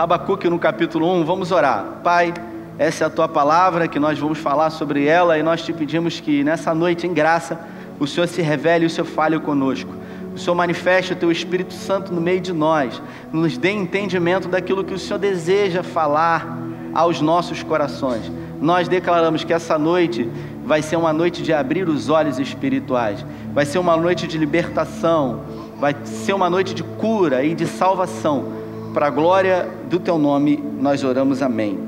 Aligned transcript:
Abacuque 0.00 0.48
no 0.48 0.58
capítulo 0.58 1.12
1, 1.20 1.26
vamos 1.26 1.52
orar. 1.52 2.00
Pai, 2.02 2.32
essa 2.78 3.04
é 3.04 3.06
a 3.06 3.10
tua 3.10 3.28
palavra 3.28 3.86
que 3.86 3.98
nós 3.98 4.18
vamos 4.18 4.38
falar 4.38 4.70
sobre 4.70 5.04
ela 5.04 5.36
e 5.36 5.42
nós 5.42 5.60
te 5.60 5.74
pedimos 5.74 6.20
que 6.20 6.42
nessa 6.42 6.74
noite, 6.74 7.06
em 7.06 7.12
graça, 7.12 7.60
o 7.98 8.06
Senhor 8.06 8.26
se 8.26 8.40
revele 8.40 8.84
e 8.84 8.86
o 8.86 8.90
Senhor 8.90 9.06
fale 9.06 9.38
conosco. 9.38 9.92
O 10.34 10.38
Senhor 10.38 10.54
manifeste 10.54 11.12
o 11.12 11.16
teu 11.16 11.30
Espírito 11.30 11.74
Santo 11.74 12.14
no 12.14 12.20
meio 12.22 12.40
de 12.40 12.50
nós, 12.50 13.02
nos 13.30 13.58
dê 13.58 13.72
entendimento 13.72 14.48
daquilo 14.48 14.82
que 14.82 14.94
o 14.94 14.98
Senhor 14.98 15.18
deseja 15.18 15.82
falar 15.82 16.48
aos 16.94 17.20
nossos 17.20 17.62
corações. 17.62 18.32
Nós 18.58 18.88
declaramos 18.88 19.44
que 19.44 19.52
essa 19.52 19.78
noite 19.78 20.30
vai 20.64 20.80
ser 20.80 20.96
uma 20.96 21.12
noite 21.12 21.42
de 21.42 21.52
abrir 21.52 21.86
os 21.86 22.08
olhos 22.08 22.38
espirituais, 22.38 23.22
vai 23.52 23.66
ser 23.66 23.78
uma 23.78 23.98
noite 23.98 24.26
de 24.26 24.38
libertação, 24.38 25.42
vai 25.78 25.94
ser 26.04 26.32
uma 26.32 26.48
noite 26.48 26.72
de 26.72 26.82
cura 26.82 27.44
e 27.44 27.54
de 27.54 27.66
salvação. 27.66 28.59
Para 28.92 29.06
a 29.06 29.10
glória 29.10 29.68
do 29.88 30.00
teu 30.00 30.18
nome, 30.18 30.56
nós 30.56 31.04
oramos 31.04 31.42
amém. 31.42 31.78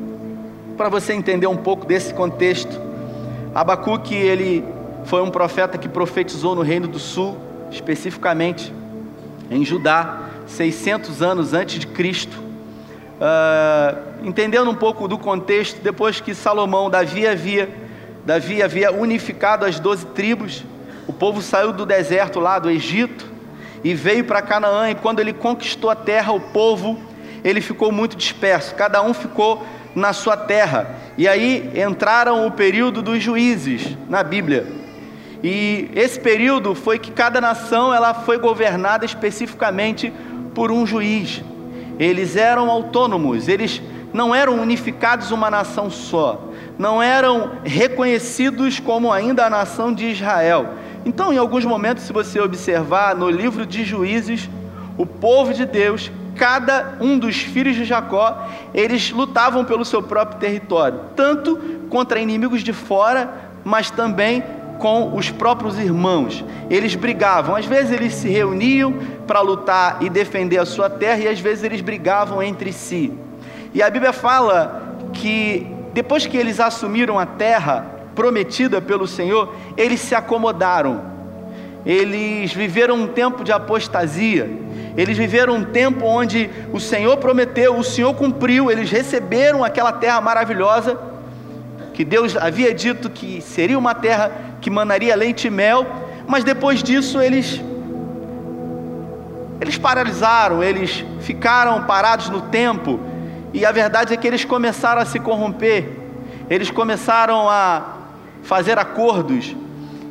Para 0.76 0.88
você 0.88 1.12
entender 1.12 1.48
um 1.48 1.56
pouco 1.56 1.84
desse 1.84 2.14
contexto, 2.14 2.80
Abacuque, 3.52 4.14
ele 4.14 4.64
foi 5.04 5.20
um 5.20 5.28
profeta 5.28 5.76
que 5.76 5.88
profetizou 5.88 6.54
no 6.54 6.62
Reino 6.62 6.86
do 6.86 7.00
Sul, 7.00 7.36
especificamente 7.72 8.72
em 9.50 9.64
Judá, 9.64 10.28
600 10.46 11.22
anos 11.22 11.52
antes 11.52 11.80
de 11.80 11.88
Cristo. 11.88 12.38
Uh, 12.38 14.24
entendendo 14.24 14.70
um 14.70 14.74
pouco 14.76 15.08
do 15.08 15.18
contexto, 15.18 15.80
depois 15.82 16.20
que 16.20 16.36
Salomão, 16.36 16.88
Davi 16.88 17.26
havia, 17.26 17.68
Davi 18.24 18.62
havia 18.62 18.92
unificado 18.92 19.64
as 19.64 19.80
doze 19.80 20.06
tribos, 20.06 20.64
o 21.08 21.12
povo 21.12 21.42
saiu 21.42 21.72
do 21.72 21.84
deserto 21.84 22.38
lá 22.38 22.60
do 22.60 22.70
Egito 22.70 23.31
e 23.84 23.94
veio 23.94 24.24
para 24.24 24.42
Canaã, 24.42 24.90
e 24.90 24.94
quando 24.94 25.20
ele 25.20 25.32
conquistou 25.32 25.90
a 25.90 25.96
terra, 25.96 26.32
o 26.32 26.40
povo, 26.40 26.98
ele 27.42 27.60
ficou 27.60 27.90
muito 27.90 28.16
disperso, 28.16 28.74
cada 28.74 29.02
um 29.02 29.12
ficou 29.12 29.66
na 29.94 30.12
sua 30.12 30.36
terra. 30.36 30.94
E 31.18 31.28
aí 31.28 31.70
entraram 31.74 32.46
o 32.46 32.50
período 32.50 33.02
dos 33.02 33.22
juízes 33.22 33.96
na 34.08 34.22
Bíblia. 34.22 34.66
E 35.42 35.90
esse 35.94 36.20
período 36.20 36.74
foi 36.74 36.98
que 36.98 37.10
cada 37.10 37.40
nação 37.40 37.92
ela 37.92 38.14
foi 38.14 38.38
governada 38.38 39.04
especificamente 39.04 40.12
por 40.54 40.70
um 40.70 40.86
juiz. 40.86 41.42
Eles 41.98 42.36
eram 42.36 42.70
autônomos, 42.70 43.48
eles 43.48 43.82
não 44.12 44.34
eram 44.34 44.60
unificados 44.60 45.30
uma 45.30 45.50
nação 45.50 45.90
só, 45.90 46.48
não 46.78 47.02
eram 47.02 47.52
reconhecidos 47.64 48.78
como 48.78 49.12
ainda 49.12 49.46
a 49.46 49.50
nação 49.50 49.92
de 49.92 50.06
Israel. 50.06 50.68
Então, 51.04 51.32
em 51.32 51.36
alguns 51.36 51.64
momentos, 51.64 52.04
se 52.04 52.12
você 52.12 52.40
observar 52.40 53.14
no 53.14 53.28
livro 53.28 53.66
de 53.66 53.84
Juízes, 53.84 54.48
o 54.96 55.04
povo 55.04 55.52
de 55.52 55.66
Deus, 55.66 56.10
cada 56.36 56.96
um 57.00 57.18
dos 57.18 57.36
filhos 57.36 57.74
de 57.74 57.84
Jacó, 57.84 58.48
eles 58.72 59.10
lutavam 59.10 59.64
pelo 59.64 59.84
seu 59.84 60.02
próprio 60.02 60.38
território, 60.38 61.00
tanto 61.16 61.56
contra 61.88 62.20
inimigos 62.20 62.62
de 62.62 62.72
fora, 62.72 63.32
mas 63.64 63.90
também 63.90 64.42
com 64.78 65.14
os 65.16 65.30
próprios 65.30 65.78
irmãos. 65.78 66.44
Eles 66.70 66.94
brigavam, 66.94 67.54
às 67.54 67.66
vezes 67.66 67.92
eles 67.92 68.14
se 68.14 68.28
reuniam 68.28 68.94
para 69.26 69.40
lutar 69.40 69.98
e 70.00 70.08
defender 70.08 70.58
a 70.58 70.66
sua 70.66 70.88
terra, 70.88 71.22
e 71.22 71.28
às 71.28 71.40
vezes 71.40 71.64
eles 71.64 71.80
brigavam 71.80 72.42
entre 72.42 72.72
si. 72.72 73.12
E 73.74 73.82
a 73.82 73.90
Bíblia 73.90 74.12
fala 74.12 74.96
que 75.12 75.66
depois 75.92 76.26
que 76.26 76.36
eles 76.36 76.58
assumiram 76.58 77.18
a 77.18 77.26
terra 77.26 77.86
prometida 78.14 78.80
pelo 78.80 79.06
Senhor, 79.06 79.54
eles 79.76 80.00
se 80.00 80.14
acomodaram. 80.14 81.12
Eles 81.84 82.52
viveram 82.52 82.96
um 82.96 83.06
tempo 83.06 83.42
de 83.42 83.52
apostasia. 83.52 84.50
Eles 84.96 85.16
viveram 85.16 85.56
um 85.56 85.64
tempo 85.64 86.04
onde 86.04 86.50
o 86.72 86.78
Senhor 86.78 87.16
prometeu, 87.16 87.76
o 87.76 87.84
Senhor 87.84 88.14
cumpriu, 88.14 88.70
eles 88.70 88.90
receberam 88.90 89.64
aquela 89.64 89.92
terra 89.92 90.20
maravilhosa 90.20 91.12
que 91.92 92.04
Deus 92.04 92.36
havia 92.36 92.74
dito 92.74 93.10
que 93.10 93.40
seria 93.40 93.78
uma 93.78 93.94
terra 93.94 94.32
que 94.60 94.70
manaria 94.70 95.14
leite 95.14 95.46
e 95.46 95.50
mel, 95.50 95.86
mas 96.26 96.42
depois 96.42 96.82
disso 96.82 97.20
eles 97.20 97.60
eles 99.60 99.78
paralisaram, 99.78 100.60
eles 100.60 101.04
ficaram 101.20 101.84
parados 101.84 102.28
no 102.28 102.40
tempo, 102.40 102.98
e 103.52 103.64
a 103.64 103.70
verdade 103.70 104.12
é 104.12 104.16
que 104.16 104.26
eles 104.26 104.44
começaram 104.44 105.00
a 105.00 105.04
se 105.04 105.20
corromper. 105.20 105.88
Eles 106.50 106.68
começaram 106.68 107.48
a 107.48 107.98
fazer 108.42 108.78
acordos. 108.78 109.54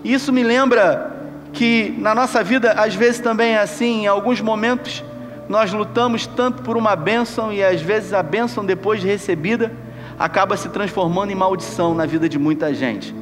Isso 0.04 0.32
me 0.32 0.44
lembra 0.44 1.12
que 1.54 1.96
na 1.98 2.16
nossa 2.16 2.44
vida 2.44 2.72
às 2.72 2.96
vezes 2.96 3.20
também 3.20 3.54
é 3.54 3.60
assim, 3.60 4.04
em 4.04 4.08
alguns 4.08 4.42
momentos 4.42 5.04
nós 5.50 5.74
lutamos 5.74 6.26
tanto 6.26 6.64
por 6.64 6.78
uma 6.78 6.96
bênção 6.96 7.52
e 7.52 7.64
às 7.64 7.82
vezes 7.82 8.14
a 8.14 8.24
bênção 8.24 8.64
depois 8.64 9.02
de 9.02 9.08
recebida 9.08 9.72
acaba 10.18 10.56
se 10.56 10.70
transformando 10.70 11.32
em 11.32 11.36
maldição 11.36 11.94
na 11.94 12.06
vida 12.06 12.30
de 12.30 12.40
muita 12.40 12.74
gente. 12.74 13.14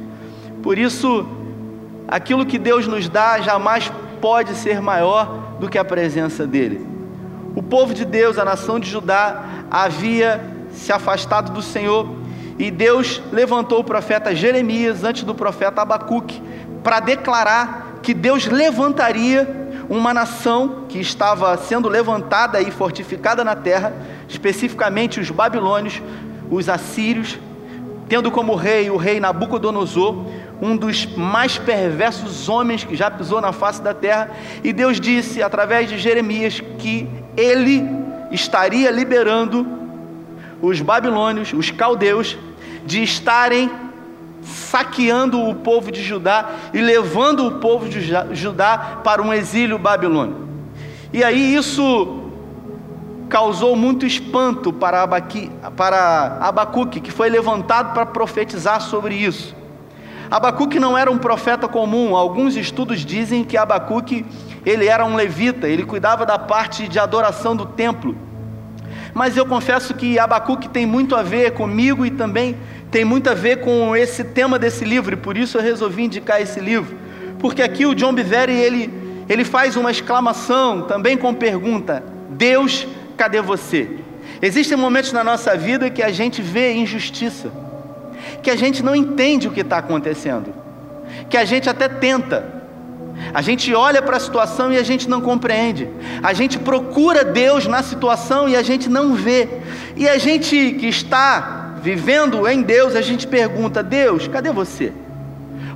Por 0.62 0.78
isso, 0.78 1.26
aquilo 2.06 2.46
que 2.46 2.58
Deus 2.58 2.86
nos 2.86 3.08
dá 3.08 3.40
jamais 3.40 3.90
pode 4.20 4.54
ser 4.54 4.80
maior 4.80 5.56
do 5.58 5.68
que 5.68 5.78
a 5.78 5.84
presença 5.84 6.46
dEle. 6.46 6.86
O 7.56 7.62
povo 7.62 7.92
de 7.92 8.04
Deus, 8.04 8.38
a 8.38 8.44
nação 8.44 8.78
de 8.78 8.88
Judá, 8.88 9.42
havia 9.70 10.40
se 10.70 10.92
afastado 10.92 11.52
do 11.52 11.62
Senhor 11.62 12.06
e 12.60 12.70
Deus 12.70 13.22
levantou 13.32 13.80
o 13.80 13.84
profeta 13.84 14.34
Jeremias 14.34 15.02
antes 15.02 15.22
do 15.22 15.34
profeta 15.34 15.80
Abacuque 15.80 16.42
para 16.84 17.00
declarar 17.00 18.00
que 18.02 18.12
Deus 18.12 18.44
levantaria 18.44 19.48
uma 19.88 20.12
nação 20.12 20.84
que 20.86 21.00
estava 21.00 21.56
sendo 21.56 21.88
levantada 21.88 22.60
e 22.60 22.70
fortificada 22.70 23.42
na 23.42 23.56
terra, 23.56 23.94
especificamente 24.28 25.18
os 25.18 25.30
babilônios, 25.30 26.02
os 26.50 26.68
assírios, 26.68 27.38
tendo 28.10 28.30
como 28.30 28.54
rei 28.54 28.90
o 28.90 28.98
rei 28.98 29.20
Nabucodonosor, 29.20 30.26
um 30.60 30.76
dos 30.76 31.06
mais 31.16 31.56
perversos 31.56 32.46
homens 32.46 32.84
que 32.84 32.94
já 32.94 33.10
pisou 33.10 33.40
na 33.40 33.52
face 33.52 33.80
da 33.80 33.94
terra, 33.94 34.32
e 34.62 34.70
Deus 34.70 35.00
disse 35.00 35.42
através 35.42 35.88
de 35.88 35.96
Jeremias 35.96 36.60
que 36.78 37.08
ele 37.38 37.88
estaria 38.30 38.90
liberando 38.90 39.66
os 40.60 40.82
babilônios, 40.82 41.54
os 41.54 41.70
caldeus, 41.70 42.36
de 42.84 43.02
estarem 43.02 43.70
saqueando 44.42 45.48
o 45.48 45.54
povo 45.54 45.90
de 45.92 46.02
Judá 46.02 46.50
e 46.72 46.80
levando 46.80 47.46
o 47.46 47.52
povo 47.52 47.88
de 47.88 48.00
Judá 48.32 49.00
para 49.04 49.22
um 49.22 49.32
exílio 49.32 49.78
babilônico. 49.78 50.48
E 51.12 51.22
aí 51.24 51.54
isso 51.54 52.20
causou 53.28 53.76
muito 53.76 54.04
espanto 54.04 54.72
para, 54.72 55.02
Abaqui, 55.02 55.50
para 55.76 56.38
Abacuque, 56.40 57.00
que 57.00 57.10
foi 57.10 57.28
levantado 57.28 57.92
para 57.94 58.04
profetizar 58.06 58.80
sobre 58.80 59.14
isso. 59.14 59.54
Abacuque 60.30 60.78
não 60.78 60.96
era 60.96 61.10
um 61.10 61.18
profeta 61.18 61.66
comum. 61.66 62.14
Alguns 62.14 62.56
estudos 62.56 63.04
dizem 63.04 63.42
que 63.44 63.56
Abacuque 63.56 64.24
ele 64.64 64.86
era 64.86 65.04
um 65.04 65.16
levita, 65.16 65.68
ele 65.68 65.84
cuidava 65.84 66.24
da 66.24 66.38
parte 66.38 66.86
de 66.86 66.98
adoração 66.98 67.56
do 67.56 67.66
templo. 67.66 68.16
Mas 69.12 69.36
eu 69.36 69.44
confesso 69.46 69.94
que 69.94 70.18
Abacuque 70.18 70.68
tem 70.68 70.86
muito 70.86 71.16
a 71.16 71.22
ver 71.22 71.52
comigo 71.52 72.06
e 72.06 72.10
também 72.10 72.56
tem 72.90 73.04
muito 73.04 73.30
a 73.30 73.34
ver 73.34 73.60
com 73.60 73.94
esse 73.94 74.24
tema 74.24 74.58
desse 74.58 74.84
livro, 74.84 75.14
e 75.14 75.16
por 75.16 75.36
isso 75.36 75.58
eu 75.58 75.62
resolvi 75.62 76.04
indicar 76.04 76.40
esse 76.40 76.58
livro. 76.60 76.96
Porque 77.38 77.62
aqui 77.62 77.86
o 77.86 77.94
John 77.94 78.12
Biveri, 78.12 78.52
ele, 78.52 78.90
ele 79.28 79.44
faz 79.44 79.76
uma 79.76 79.90
exclamação, 79.90 80.82
também 80.82 81.16
com 81.16 81.32
pergunta: 81.32 82.02
Deus 82.30 82.86
cadê 83.16 83.40
você? 83.40 83.98
Existem 84.42 84.76
momentos 84.76 85.12
na 85.12 85.22
nossa 85.22 85.56
vida 85.56 85.90
que 85.90 86.02
a 86.02 86.10
gente 86.10 86.40
vê 86.40 86.72
injustiça, 86.72 87.50
que 88.42 88.50
a 88.50 88.56
gente 88.56 88.82
não 88.82 88.96
entende 88.96 89.46
o 89.46 89.50
que 89.50 89.60
está 89.60 89.78
acontecendo, 89.78 90.52
que 91.28 91.36
a 91.36 91.44
gente 91.44 91.68
até 91.68 91.88
tenta, 91.88 92.59
a 93.32 93.42
gente 93.42 93.74
olha 93.74 94.02
para 94.02 94.16
a 94.16 94.20
situação 94.20 94.72
e 94.72 94.76
a 94.76 94.82
gente 94.82 95.08
não 95.08 95.20
compreende. 95.20 95.88
A 96.22 96.32
gente 96.32 96.58
procura 96.58 97.24
Deus 97.24 97.66
na 97.66 97.82
situação 97.82 98.48
e 98.48 98.56
a 98.56 98.62
gente 98.62 98.88
não 98.88 99.14
vê. 99.14 99.48
E 99.96 100.08
a 100.08 100.18
gente 100.18 100.76
que 100.78 100.86
está 100.86 101.76
vivendo 101.82 102.46
em 102.48 102.62
Deus, 102.62 102.96
a 102.96 103.00
gente 103.00 103.26
pergunta: 103.26 103.82
Deus, 103.82 104.26
cadê 104.26 104.50
você? 104.50 104.92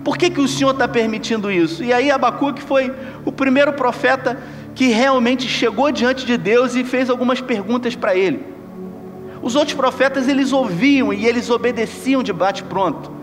Por 0.02 0.19
que, 0.19 0.29
que 0.29 0.41
o 0.41 0.49
Senhor 0.49 0.73
está 0.73 0.87
permitindo 0.87 1.50
isso? 1.50 1.82
E 1.82 1.93
aí 1.93 2.11
Abacuque 2.11 2.62
foi 2.62 2.93
o 3.25 3.32
primeiro 3.32 3.73
profeta 3.73 4.38
que 4.75 4.88
realmente 4.88 5.49
chegou 5.49 5.90
diante 5.90 6.26
de 6.26 6.37
Deus 6.37 6.75
e 6.75 6.85
fez 6.85 7.08
algumas 7.08 7.40
perguntas 7.40 7.94
para 7.94 8.14
ele. 8.14 8.44
Os 9.40 9.55
outros 9.55 9.75
profetas 9.75 10.29
eles 10.29 10.52
ouviam 10.52 11.12
e 11.12 11.26
eles 11.26 11.49
obedeciam 11.49 12.23
de 12.23 12.32
bate 12.32 12.62
pronto. 12.64 13.13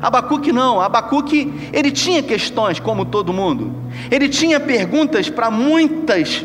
Abacuque 0.00 0.52
não, 0.52 0.80
Abacuque 0.80 1.70
ele 1.72 1.90
tinha 1.90 2.22
questões 2.22 2.78
como 2.78 3.04
todo 3.04 3.32
mundo. 3.32 3.74
Ele 4.10 4.28
tinha 4.28 4.60
perguntas 4.60 5.30
para 5.30 5.50
muitas 5.50 6.44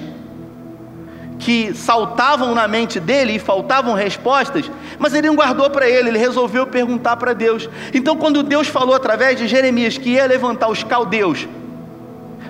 que 1.41 1.73
saltavam 1.73 2.53
na 2.53 2.67
mente 2.67 2.99
dele 2.99 3.33
e 3.33 3.39
faltavam 3.39 3.95
respostas, 3.95 4.69
mas 4.99 5.13
ele 5.13 5.27
não 5.27 5.35
guardou 5.35 5.69
para 5.71 5.89
ele, 5.89 6.09
ele 6.09 6.17
resolveu 6.19 6.67
perguntar 6.67 7.17
para 7.17 7.33
Deus. 7.33 7.67
Então, 7.93 8.15
quando 8.15 8.43
Deus 8.43 8.67
falou 8.67 8.93
através 8.93 9.37
de 9.37 9.47
Jeremias 9.47 9.97
que 9.97 10.11
ia 10.11 10.25
levantar 10.27 10.69
os 10.69 10.83
caldeus 10.83 11.47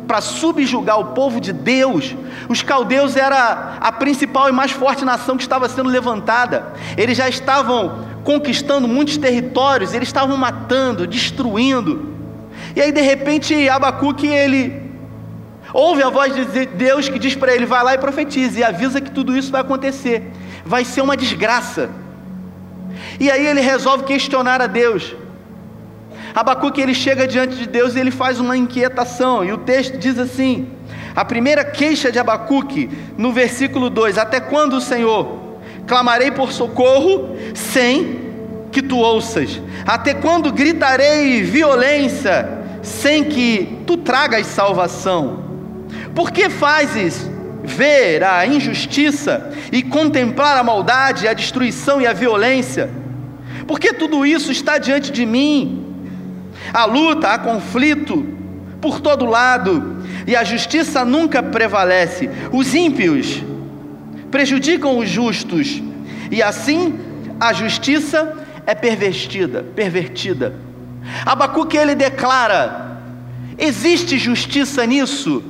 para 0.06 0.20
subjugar 0.20 1.00
o 1.00 1.06
povo 1.06 1.40
de 1.40 1.54
Deus, 1.54 2.14
os 2.50 2.62
caldeus 2.62 3.16
era 3.16 3.78
a 3.80 3.92
principal 3.94 4.50
e 4.50 4.52
mais 4.52 4.72
forte 4.72 5.06
nação 5.06 5.38
que 5.38 5.44
estava 5.44 5.70
sendo 5.70 5.90
levantada. 5.90 6.74
Eles 6.98 7.18
já 7.18 7.30
estavam 7.30 8.11
conquistando 8.24 8.88
muitos 8.88 9.18
territórios, 9.18 9.94
eles 9.94 10.10
estavam 10.10 10.38
matando, 10.38 11.08
destruindo. 11.08 12.16
E 12.76 12.82
aí 12.82 12.92
de 12.92 13.02
repente 13.02 13.68
Abacuque 13.70 14.28
ele 14.28 14.92
ouve 15.74 16.04
a 16.04 16.10
voz 16.10 16.34
de 16.34 16.66
Deus 16.66 17.10
que 17.10 17.20
diz 17.20 17.36
para 17.36 17.54
ele: 17.54 17.66
vai 17.66 17.84
lá 17.84 17.94
e 17.94 17.98
profetize, 17.98 18.60
e 18.60 18.64
avisa 18.64 19.02
que 19.02 19.12
tudo 19.12 19.36
isso 19.36 19.52
vai 19.52 19.62
acontecer, 19.62 20.32
vai 20.66 20.86
ser 20.86 21.02
uma 21.02 21.18
desgraça. 21.18 21.90
E 23.20 23.30
aí 23.30 23.46
ele 23.46 23.62
resolve 23.62 24.04
questionar 24.04 24.62
a 24.62 24.68
Deus. 24.68 25.16
Abacuque 26.34 26.80
ele 26.80 26.94
chega 26.94 27.28
diante 27.28 27.56
de 27.56 27.68
Deus 27.68 27.96
e 27.96 28.00
ele 28.00 28.12
faz 28.12 28.40
uma 28.40 28.56
inquietação, 28.56 29.44
e 29.44 29.52
o 29.52 29.58
texto 29.58 29.98
diz 29.98 30.18
assim: 30.18 30.70
a 31.16 31.26
primeira 31.26 31.64
queixa 31.64 32.12
de 32.12 32.20
Abacuque, 32.20 32.90
no 33.18 33.34
versículo 33.34 33.90
2: 33.90 34.18
Até 34.18 34.40
quando, 34.40 34.80
Senhor, 34.80 35.41
clamarei 35.88 36.32
por 36.32 36.52
socorro 36.52 37.36
sem 37.54 38.20
que 38.72 38.82
tu 38.82 38.98
ouças? 38.98 39.62
Até 39.86 40.14
quando 40.14 40.52
gritarei 40.52 41.42
violência 41.42 42.60
sem 42.82 43.24
que 43.24 43.80
tu 43.86 43.98
tragas 43.98 44.48
salvação? 44.48 45.44
Por 46.16 46.32
que 46.32 46.50
fazes 46.50 47.30
ver 47.64 48.24
a 48.24 48.46
injustiça 48.46 49.52
e 49.72 49.84
contemplar 49.84 50.58
a 50.58 50.64
maldade, 50.64 51.28
a 51.28 51.34
destruição 51.34 52.02
e 52.02 52.08
a 52.08 52.14
violência? 52.14 52.90
Porque 53.68 53.94
tudo 53.94 54.26
isso 54.26 54.52
está 54.52 54.78
diante 54.78 55.12
de 55.12 55.26
mim. 55.26 55.86
Há 56.74 56.86
luta, 56.86 57.30
há 57.30 57.40
conflito 57.40 58.26
por 58.82 59.00
todo 59.00 59.26
lado, 59.26 60.04
e 60.26 60.36
a 60.36 60.44
justiça 60.44 61.06
nunca 61.06 61.44
prevalece. 61.44 62.30
Os 62.52 62.74
ímpios 62.74 63.44
prejudicam 64.32 64.98
os 64.98 65.10
justos, 65.10 65.82
e 66.32 66.42
assim 66.42 66.98
a 67.40 67.54
justiça 67.54 68.38
é 68.66 68.74
pervertida, 68.74 69.64
pervertida. 69.76 70.56
Abacuque 71.26 71.78
ele 71.78 71.94
declara: 71.94 73.02
existe 73.58 74.18
justiça 74.18 74.86
nisso? 74.86 75.44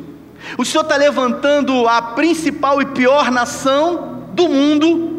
O 0.57 0.65
Senhor 0.65 0.83
está 0.83 0.97
levantando 0.97 1.87
a 1.87 2.01
principal 2.01 2.81
e 2.81 2.85
pior 2.87 3.29
nação 3.29 4.25
do 4.33 4.49
mundo 4.49 5.11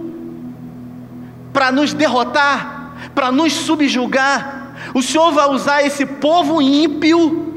para 1.52 1.70
nos 1.70 1.92
derrotar, 1.92 3.10
para 3.14 3.30
nos 3.30 3.52
subjugar. 3.52 4.74
O 4.94 5.02
Senhor 5.02 5.30
vai 5.30 5.48
usar 5.48 5.82
esse 5.84 6.04
povo 6.04 6.60
ímpio 6.60 7.54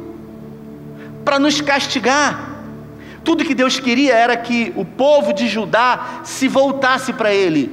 para 1.24 1.40
nos 1.40 1.60
castigar. 1.60 2.55
Tudo 3.26 3.44
que 3.44 3.56
Deus 3.56 3.80
queria 3.80 4.14
era 4.14 4.38
que 4.38 4.72
o 4.76 4.86
povo 4.86 5.34
de 5.34 5.48
Judá 5.48 6.22
se 6.24 6.48
voltasse 6.48 7.12
para 7.12 7.34
Ele. 7.34 7.72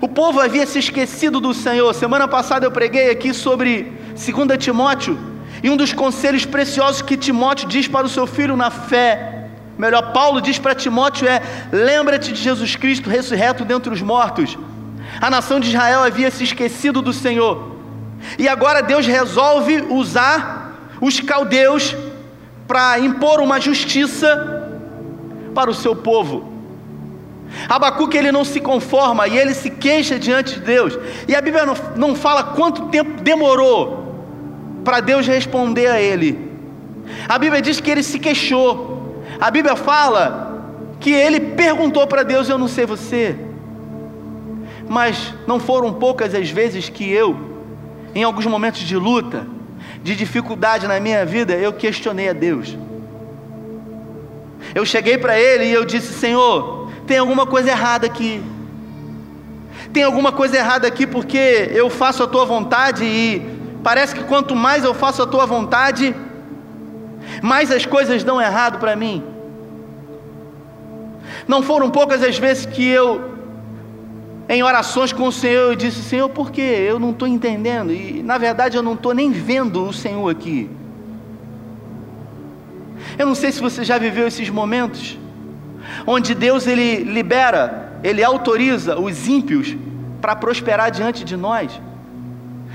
O 0.00 0.08
povo 0.08 0.40
havia 0.40 0.64
se 0.64 0.78
esquecido 0.78 1.40
do 1.40 1.52
Senhor. 1.52 1.92
Semana 1.92 2.28
passada 2.28 2.64
eu 2.64 2.70
preguei 2.70 3.10
aqui 3.10 3.34
sobre 3.34 3.92
2 4.10 4.64
Timóteo, 4.64 5.18
e 5.60 5.68
um 5.68 5.76
dos 5.76 5.92
conselhos 5.92 6.44
preciosos 6.46 7.02
que 7.02 7.16
Timóteo 7.16 7.68
diz 7.68 7.88
para 7.88 8.06
o 8.06 8.08
seu 8.08 8.28
filho 8.28 8.56
na 8.56 8.70
fé, 8.70 9.48
melhor, 9.76 10.12
Paulo 10.12 10.40
diz 10.40 10.56
para 10.56 10.72
Timóteo 10.72 11.26
é: 11.26 11.42
lembra-te 11.72 12.32
de 12.32 12.40
Jesus 12.40 12.76
Cristo 12.76 13.10
ressurreto 13.10 13.64
dentre 13.64 13.92
os 13.92 14.00
mortos. 14.00 14.56
A 15.20 15.28
nação 15.28 15.58
de 15.58 15.68
Israel 15.68 16.04
havia 16.04 16.30
se 16.30 16.44
esquecido 16.44 17.02
do 17.02 17.12
Senhor, 17.12 17.76
e 18.38 18.48
agora 18.48 18.80
Deus 18.80 19.04
resolve 19.04 19.84
usar 19.90 20.78
os 21.00 21.18
caldeus 21.18 21.96
para 22.68 23.00
impor 23.00 23.40
uma 23.40 23.60
justiça 23.60 24.61
para 25.54 25.70
o 25.70 25.74
seu 25.74 25.94
povo. 25.94 26.52
Abacuque 27.68 28.16
ele 28.16 28.32
não 28.32 28.44
se 28.44 28.60
conforma 28.60 29.28
e 29.28 29.36
ele 29.36 29.54
se 29.54 29.70
queixa 29.70 30.18
diante 30.18 30.54
de 30.54 30.60
Deus. 30.60 30.98
E 31.28 31.34
a 31.34 31.40
Bíblia 31.40 31.66
não, 31.66 31.74
não 31.96 32.14
fala 32.14 32.42
quanto 32.42 32.88
tempo 32.88 33.22
demorou 33.22 34.02
para 34.84 35.00
Deus 35.00 35.26
responder 35.26 35.88
a 35.88 36.00
ele. 36.00 36.50
A 37.28 37.38
Bíblia 37.38 37.60
diz 37.60 37.80
que 37.80 37.90
ele 37.90 38.02
se 38.02 38.18
queixou. 38.18 39.22
A 39.40 39.50
Bíblia 39.50 39.76
fala 39.76 40.64
que 40.98 41.10
ele 41.10 41.40
perguntou 41.40 42.06
para 42.06 42.22
Deus: 42.22 42.48
Eu 42.48 42.58
não 42.58 42.68
sei 42.68 42.86
você. 42.86 43.36
Mas 44.88 45.32
não 45.46 45.60
foram 45.60 45.92
poucas 45.92 46.34
as 46.34 46.50
vezes 46.50 46.88
que 46.88 47.10
eu, 47.10 47.36
em 48.14 48.22
alguns 48.22 48.46
momentos 48.46 48.80
de 48.80 48.96
luta, 48.96 49.46
de 50.02 50.16
dificuldade 50.16 50.86
na 50.86 50.98
minha 51.00 51.24
vida, 51.24 51.54
eu 51.54 51.72
questionei 51.72 52.28
a 52.28 52.32
Deus. 52.32 52.76
Eu 54.74 54.84
cheguei 54.86 55.18
para 55.18 55.38
Ele 55.38 55.64
e 55.66 55.72
eu 55.72 55.84
disse: 55.84 56.12
Senhor, 56.14 56.90
tem 57.06 57.18
alguma 57.18 57.46
coisa 57.46 57.70
errada 57.70 58.06
aqui. 58.06 58.42
Tem 59.92 60.02
alguma 60.02 60.32
coisa 60.32 60.56
errada 60.56 60.86
aqui 60.88 61.06
porque 61.06 61.70
eu 61.72 61.90
faço 61.90 62.22
a 62.22 62.26
tua 62.26 62.44
vontade 62.46 63.04
e 63.04 63.42
parece 63.82 64.14
que 64.14 64.24
quanto 64.24 64.56
mais 64.56 64.84
eu 64.84 64.94
faço 64.94 65.22
a 65.22 65.26
tua 65.26 65.44
vontade, 65.44 66.14
mais 67.42 67.70
as 67.70 67.84
coisas 67.84 68.24
dão 68.24 68.40
errado 68.40 68.78
para 68.78 68.96
mim. 68.96 69.22
Não 71.46 71.62
foram 71.62 71.90
poucas 71.90 72.22
as 72.22 72.38
vezes 72.38 72.64
que 72.64 72.88
eu, 72.88 73.32
em 74.48 74.62
orações 74.62 75.12
com 75.12 75.26
o 75.26 75.32
Senhor, 75.32 75.70
eu 75.70 75.76
disse: 75.76 76.02
Senhor, 76.02 76.28
por 76.30 76.50
que 76.50 76.62
eu 76.62 76.98
não 76.98 77.10
estou 77.10 77.28
entendendo? 77.28 77.92
E 77.92 78.22
na 78.22 78.38
verdade 78.38 78.76
eu 78.76 78.82
não 78.82 78.94
estou 78.94 79.12
nem 79.12 79.30
vendo 79.30 79.86
o 79.86 79.92
Senhor 79.92 80.30
aqui. 80.30 80.70
Eu 83.18 83.26
não 83.26 83.34
sei 83.34 83.52
se 83.52 83.60
você 83.60 83.84
já 83.84 83.98
viveu 83.98 84.26
esses 84.26 84.48
momentos 84.48 85.18
onde 86.06 86.34
Deus 86.34 86.66
ele 86.66 87.04
libera, 87.04 87.98
ele 88.02 88.22
autoriza 88.22 88.98
os 88.98 89.28
ímpios 89.28 89.76
para 90.20 90.36
prosperar 90.36 90.90
diante 90.90 91.24
de 91.24 91.36
nós 91.36 91.80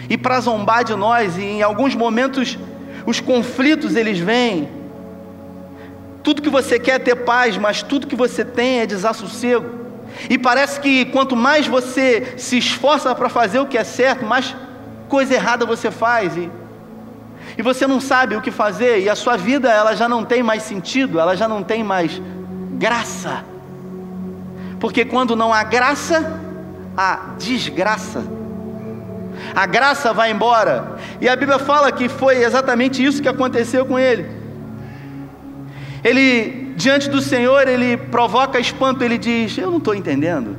e 0.10 0.18
para 0.18 0.39
zombar 0.39 0.84
de 0.84 0.95
nós, 0.95 1.38
e 1.38 1.44
em 1.44 1.62
alguns 1.62 1.95
momentos 1.95 2.57
os 3.06 3.19
conflitos 3.19 3.95
eles 3.95 4.19
vêm. 4.19 4.69
Tudo 6.24 6.42
que 6.42 6.50
você 6.50 6.80
quer 6.80 6.95
é 6.95 7.00
ter 7.00 7.16
paz, 7.16 7.57
mas 7.57 7.81
tudo 7.81 8.07
que 8.07 8.16
você 8.16 8.44
tem 8.44 8.80
é 8.80 8.86
desassossego. 8.86 9.88
E 10.30 10.38
parece 10.38 10.80
que 10.80 11.06
quanto 11.06 11.36
mais 11.36 11.68
você 11.68 12.33
se 12.38 12.57
esforça 12.57 13.13
para 13.16 13.30
fazer 13.30 13.60
o 13.60 13.66
que 13.66 13.78
é 13.78 13.83
certo, 13.83 14.25
mais 14.25 14.56
coisa 15.07 15.33
errada 15.33 15.66
você 15.66 15.90
faz. 15.90 16.36
E, 16.36 16.50
e 17.57 17.62
você 17.63 17.88
não 17.88 18.00
sabe 18.00 18.36
o 18.36 18.42
que 18.42 18.51
fazer, 18.51 19.01
e 19.01 19.09
a 19.09 19.15
sua 19.15 19.36
vida 19.36 19.69
ela 19.69 19.95
já 19.95 20.07
não 20.07 20.24
tem 20.24 20.44
mais 20.44 20.62
sentido, 20.62 21.19
ela 21.19 21.36
já 21.36 21.48
não 21.48 21.63
tem 21.63 21.83
mais 21.83 22.21
graça. 22.74 23.44
Porque 24.80 25.04
quando 25.04 25.36
não 25.36 25.51
há 25.51 25.63
graça, 25.63 26.39
há 26.95 27.31
desgraça. 27.39 28.23
A 29.56 29.66
graça 29.66 30.14
vai 30.14 30.30
embora. 30.30 30.97
E 31.19 31.28
a 31.28 31.35
Bíblia 31.35 31.57
fala 31.57 31.92
que 31.92 32.07
foi 32.07 32.44
exatamente 32.44 33.04
isso 33.04 33.23
que 33.23 33.28
aconteceu 33.28 33.85
com 33.87 33.97
ele. 33.97 34.30
Ele, 36.04 36.73
diante 36.76 37.09
do 37.09 37.21
Senhor, 37.21 37.68
ele 37.68 37.97
provoca 37.97 38.59
espanto, 38.59 39.04
ele 39.04 39.18
diz: 39.18 39.57
Eu 39.57 39.71
não 39.71 39.78
estou 39.80 39.95
entendendo. 39.95 40.56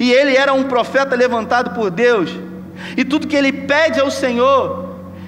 E 0.00 0.12
ele 0.12 0.36
era 0.36 0.52
um 0.52 0.64
profeta 0.64 1.14
levantado 1.14 1.70
por 1.70 1.90
Deus. 1.90 2.30
E 2.96 3.04
tudo 3.04 3.28
que 3.28 3.36
ele 3.36 3.52
pede 3.52 4.00
ao 4.00 4.10
Senhor 4.10 4.83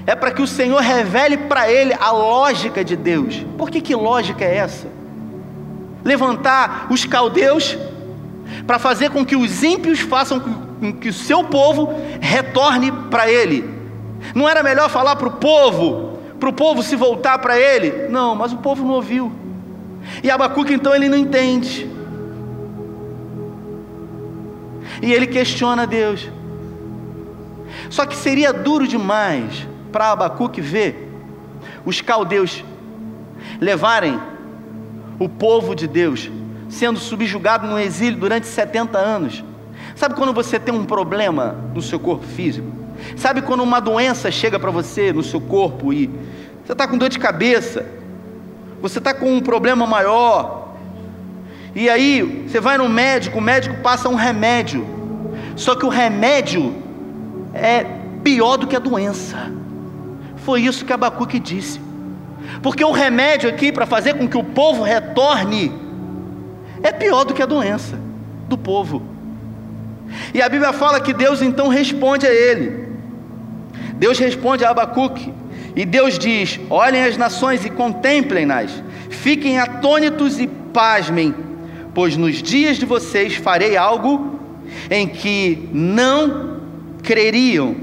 é 0.07 0.15
para 0.15 0.31
que 0.31 0.43
o 0.43 0.47
Senhor 0.47 0.81
revele 0.81 1.37
para 1.37 1.71
ele 1.71 1.95
a 1.99 2.11
lógica 2.13 2.85
de 2.85 2.95
Deus. 2.95 3.45
Por 3.59 3.71
que, 3.71 3.81
que 3.81 3.95
lógica 3.95 4.45
é 4.45 4.57
essa? 4.57 4.97
levantar 6.07 6.87
os 6.89 7.05
caldeus 7.05 7.77
para 8.65 8.79
fazer 8.79 9.11
com 9.11 9.27
que 9.27 9.35
os 9.35 9.65
ímpios 9.65 9.99
façam 9.99 10.39
com 10.39 10.93
que 10.93 11.09
o 11.09 11.13
seu 11.13 11.43
povo 11.43 11.93
retorne 12.21 12.93
para 13.11 13.29
ele. 13.29 13.69
Não 14.33 14.49
era 14.49 14.63
melhor 14.63 14.89
falar 14.89 15.17
para 15.17 15.27
o 15.27 15.33
povo, 15.33 16.19
para 16.39 16.49
o 16.49 16.53
povo 16.53 16.81
se 16.81 16.95
voltar 16.95 17.39
para 17.39 17.59
ele? 17.59 18.09
Não, 18.09 18.37
mas 18.37 18.53
o 18.53 18.59
povo 18.59 18.85
não 18.85 18.95
ouviu. 18.95 19.33
E 20.23 20.31
Abacuque 20.31 20.73
então 20.73 20.95
ele 20.95 21.09
não 21.09 21.19
entende. 21.19 21.91
E 25.03 25.13
ele 25.13 25.27
questiona 25.27 25.89
Deus. 25.89 26.31
Só 27.91 28.07
que 28.07 28.15
seria 28.15 28.53
duro 28.53 28.87
demais 28.87 29.67
para 29.97 30.13
Abacuque 30.13 30.61
ver 30.61 31.11
os 31.87 32.03
caldeus 32.03 32.63
levarem 33.59 34.21
o 35.19 35.27
povo 35.27 35.75
de 35.75 35.87
Deus 35.87 36.31
sendo 36.69 36.99
subjugado 36.99 37.67
no 37.67 37.79
exílio 37.79 38.21
durante 38.21 38.47
70 38.47 38.99
anos. 38.99 39.43
Sabe 39.95 40.15
quando 40.15 40.35
você 40.35 40.61
tem 40.61 40.75
um 40.75 40.85
problema 40.85 41.57
no 41.75 41.81
seu 41.81 41.99
corpo 41.99 42.27
físico? 42.27 42.71
Sabe 43.17 43.41
quando 43.41 43.63
uma 43.63 43.81
doença 43.81 44.31
chega 44.31 44.59
para 44.59 44.71
você 44.71 45.15
no 45.15 45.23
seu 45.23 45.41
corpo 45.41 45.95
e 45.95 46.09
você 46.63 46.73
está 46.73 46.87
com 46.87 46.99
dor 46.99 47.09
de 47.09 47.19
cabeça, 47.19 47.87
você 48.83 48.99
está 48.99 49.15
com 49.15 49.35
um 49.35 49.41
problema 49.41 49.87
maior, 49.87 50.75
e 51.75 51.89
aí 51.89 52.47
você 52.47 52.61
vai 52.61 52.77
no 52.77 52.87
médico, 52.87 53.39
o 53.39 53.41
médico 53.41 53.81
passa 53.81 54.11
um 54.11 54.15
remédio, 54.15 54.87
só 55.57 55.75
que 55.75 55.87
o 55.87 55.89
remédio 55.89 56.75
é 57.55 57.83
pior 58.23 58.59
do 58.59 58.67
que 58.67 58.77
a 58.77 58.81
doença. 58.81 59.65
Foi 60.47 60.61
isso 60.61 60.85
que 60.85 60.93
Abacuque 60.93 61.41
disse. 61.41 61.81
Porque 62.63 62.85
o 62.85 62.93
remédio 62.93 63.51
aqui 63.51 63.73
para 63.73 63.85
fazer 63.85 64.15
com 64.15 64.29
que 64.29 64.39
o 64.39 64.45
povo 64.45 64.85
retorne 64.85 65.73
é 66.85 66.93
pior 66.93 67.25
do 67.25 67.35
que 67.35 67.43
a 67.43 67.47
doença 67.47 67.99
do 68.49 68.57
povo. 68.57 69.03
E 70.33 70.41
a 70.41 70.49
Bíblia 70.49 70.73
fala 70.73 71.01
que 71.01 71.13
Deus 71.13 71.43
então 71.43 71.67
responde 71.67 72.29
a 72.29 72.33
ele. 72.33 72.87
Deus 73.95 74.21
responde 74.21 74.65
a 74.65 74.71
Abacuque. 74.71 75.35
E 75.75 75.85
Deus 75.85 76.17
diz: 76.17 76.61
Olhem 76.71 77.03
as 77.03 77.17
nações 77.17 77.65
e 77.65 77.69
contemplem-nas, 77.69 78.71
fiquem 79.11 79.59
atônitos 79.59 80.39
e 80.39 80.47
pasmem, 80.47 81.35
pois 81.93 82.17
nos 82.17 82.41
dias 82.41 82.77
de 82.77 82.87
vocês 82.87 83.35
farei 83.35 83.77
algo 83.77 84.39
em 84.89 85.09
que 85.09 85.69
não 85.73 86.61
creriam 87.03 87.75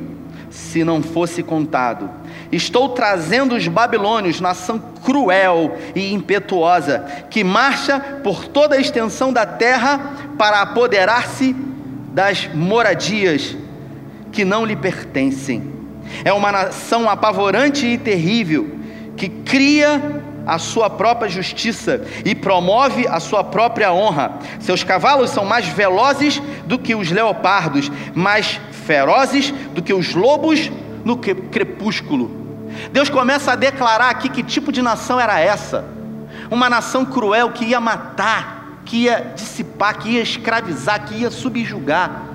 se 0.49 0.81
não 0.85 1.03
fosse 1.03 1.43
contado. 1.43 2.22
Estou 2.53 2.89
trazendo 2.89 3.55
os 3.55 3.67
babilônios, 3.67 4.39
nação 4.39 4.79
cruel 5.03 5.75
e 5.95 6.13
impetuosa, 6.13 6.99
que 7.29 7.43
marcha 7.43 7.99
por 8.23 8.47
toda 8.47 8.75
a 8.75 8.79
extensão 8.79 9.33
da 9.33 9.45
terra 9.45 10.33
para 10.37 10.61
apoderar-se 10.61 11.55
das 12.13 12.47
moradias 12.53 13.57
que 14.31 14.45
não 14.45 14.65
lhe 14.65 14.75
pertencem. 14.75 15.73
É 16.23 16.31
uma 16.31 16.51
nação 16.51 17.09
apavorante 17.09 17.87
e 17.87 17.97
terrível, 17.97 18.77
que 19.17 19.29
cria 19.29 20.21
a 20.45 20.59
sua 20.59 20.89
própria 20.89 21.29
justiça 21.29 22.05
e 22.23 22.35
promove 22.35 23.07
a 23.07 23.19
sua 23.19 23.43
própria 23.43 23.91
honra. 23.91 24.37
Seus 24.59 24.83
cavalos 24.83 25.31
são 25.31 25.43
mais 25.43 25.67
velozes 25.67 26.39
do 26.65 26.77
que 26.77 26.93
os 26.93 27.09
leopardos, 27.09 27.91
mais 28.13 28.59
ferozes 28.85 29.51
do 29.73 29.81
que 29.81 29.93
os 29.93 30.13
lobos 30.13 30.71
no 31.03 31.17
crepúsculo. 31.17 32.42
Deus 32.91 33.09
começa 33.09 33.51
a 33.51 33.55
declarar 33.55 34.09
aqui 34.09 34.29
que 34.29 34.43
tipo 34.43 34.71
de 34.71 34.81
nação 34.81 35.19
era 35.19 35.39
essa: 35.39 35.85
uma 36.49 36.69
nação 36.69 37.05
cruel 37.05 37.51
que 37.51 37.65
ia 37.65 37.79
matar, 37.79 38.79
que 38.85 39.03
ia 39.03 39.33
dissipar, 39.35 39.97
que 39.97 40.09
ia 40.11 40.21
escravizar, 40.21 41.05
que 41.05 41.15
ia 41.15 41.31
subjugar. 41.31 42.33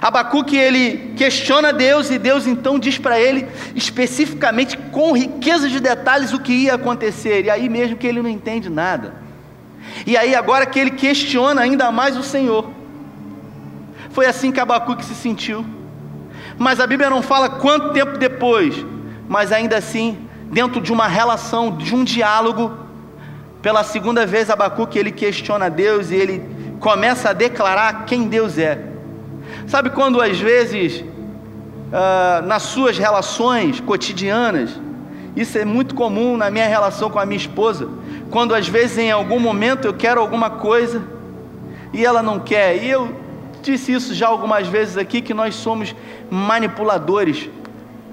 Abacuque 0.00 0.56
ele 0.56 1.14
questiona 1.16 1.72
Deus 1.72 2.10
e 2.10 2.18
Deus 2.18 2.46
então 2.46 2.78
diz 2.78 2.96
para 2.98 3.18
ele 3.18 3.48
especificamente 3.74 4.76
com 4.76 5.16
riqueza 5.16 5.68
de 5.68 5.80
detalhes 5.80 6.32
o 6.32 6.38
que 6.38 6.52
ia 6.52 6.74
acontecer. 6.74 7.44
E 7.44 7.50
aí 7.50 7.68
mesmo 7.68 7.96
que 7.96 8.06
ele 8.06 8.22
não 8.22 8.30
entende 8.30 8.68
nada. 8.68 9.14
E 10.06 10.16
aí 10.16 10.34
agora 10.34 10.66
que 10.66 10.78
ele 10.78 10.92
questiona 10.92 11.62
ainda 11.62 11.90
mais 11.90 12.16
o 12.16 12.22
Senhor. 12.22 12.70
Foi 14.10 14.26
assim 14.26 14.52
que 14.52 14.60
Abacuque 14.60 15.04
se 15.04 15.14
sentiu. 15.14 15.64
Mas 16.58 16.78
a 16.78 16.86
Bíblia 16.86 17.10
não 17.10 17.22
fala 17.22 17.48
quanto 17.48 17.92
tempo 17.92 18.18
depois 18.18 18.84
mas 19.30 19.52
ainda 19.52 19.76
assim, 19.76 20.18
dentro 20.50 20.80
de 20.80 20.92
uma 20.92 21.06
relação, 21.06 21.76
de 21.76 21.94
um 21.94 22.02
diálogo, 22.02 22.72
pela 23.62 23.84
segunda 23.84 24.26
vez 24.26 24.50
Abacuque 24.50 24.98
ele 24.98 25.12
questiona 25.12 25.70
Deus 25.70 26.10
e 26.10 26.16
ele 26.16 26.42
começa 26.80 27.30
a 27.30 27.32
declarar 27.32 28.06
quem 28.06 28.26
Deus 28.26 28.58
é. 28.58 28.84
Sabe 29.68 29.90
quando 29.90 30.20
às 30.20 30.36
vezes 30.40 31.02
uh, 31.02 32.44
nas 32.44 32.64
suas 32.64 32.98
relações 32.98 33.78
cotidianas, 33.78 34.80
isso 35.36 35.56
é 35.56 35.64
muito 35.64 35.94
comum 35.94 36.36
na 36.36 36.50
minha 36.50 36.66
relação 36.66 37.08
com 37.08 37.20
a 37.20 37.24
minha 37.24 37.38
esposa, 37.38 37.88
quando 38.32 38.52
às 38.52 38.66
vezes 38.66 38.98
em 38.98 39.12
algum 39.12 39.38
momento 39.38 39.84
eu 39.84 39.94
quero 39.94 40.20
alguma 40.20 40.50
coisa 40.50 41.04
e 41.92 42.04
ela 42.04 42.20
não 42.20 42.40
quer, 42.40 42.82
e 42.82 42.90
eu 42.90 43.14
disse 43.62 43.92
isso 43.92 44.12
já 44.12 44.26
algumas 44.26 44.66
vezes 44.66 44.96
aqui 44.96 45.20
que 45.20 45.32
nós 45.32 45.54
somos 45.54 45.94
manipuladores 46.28 47.48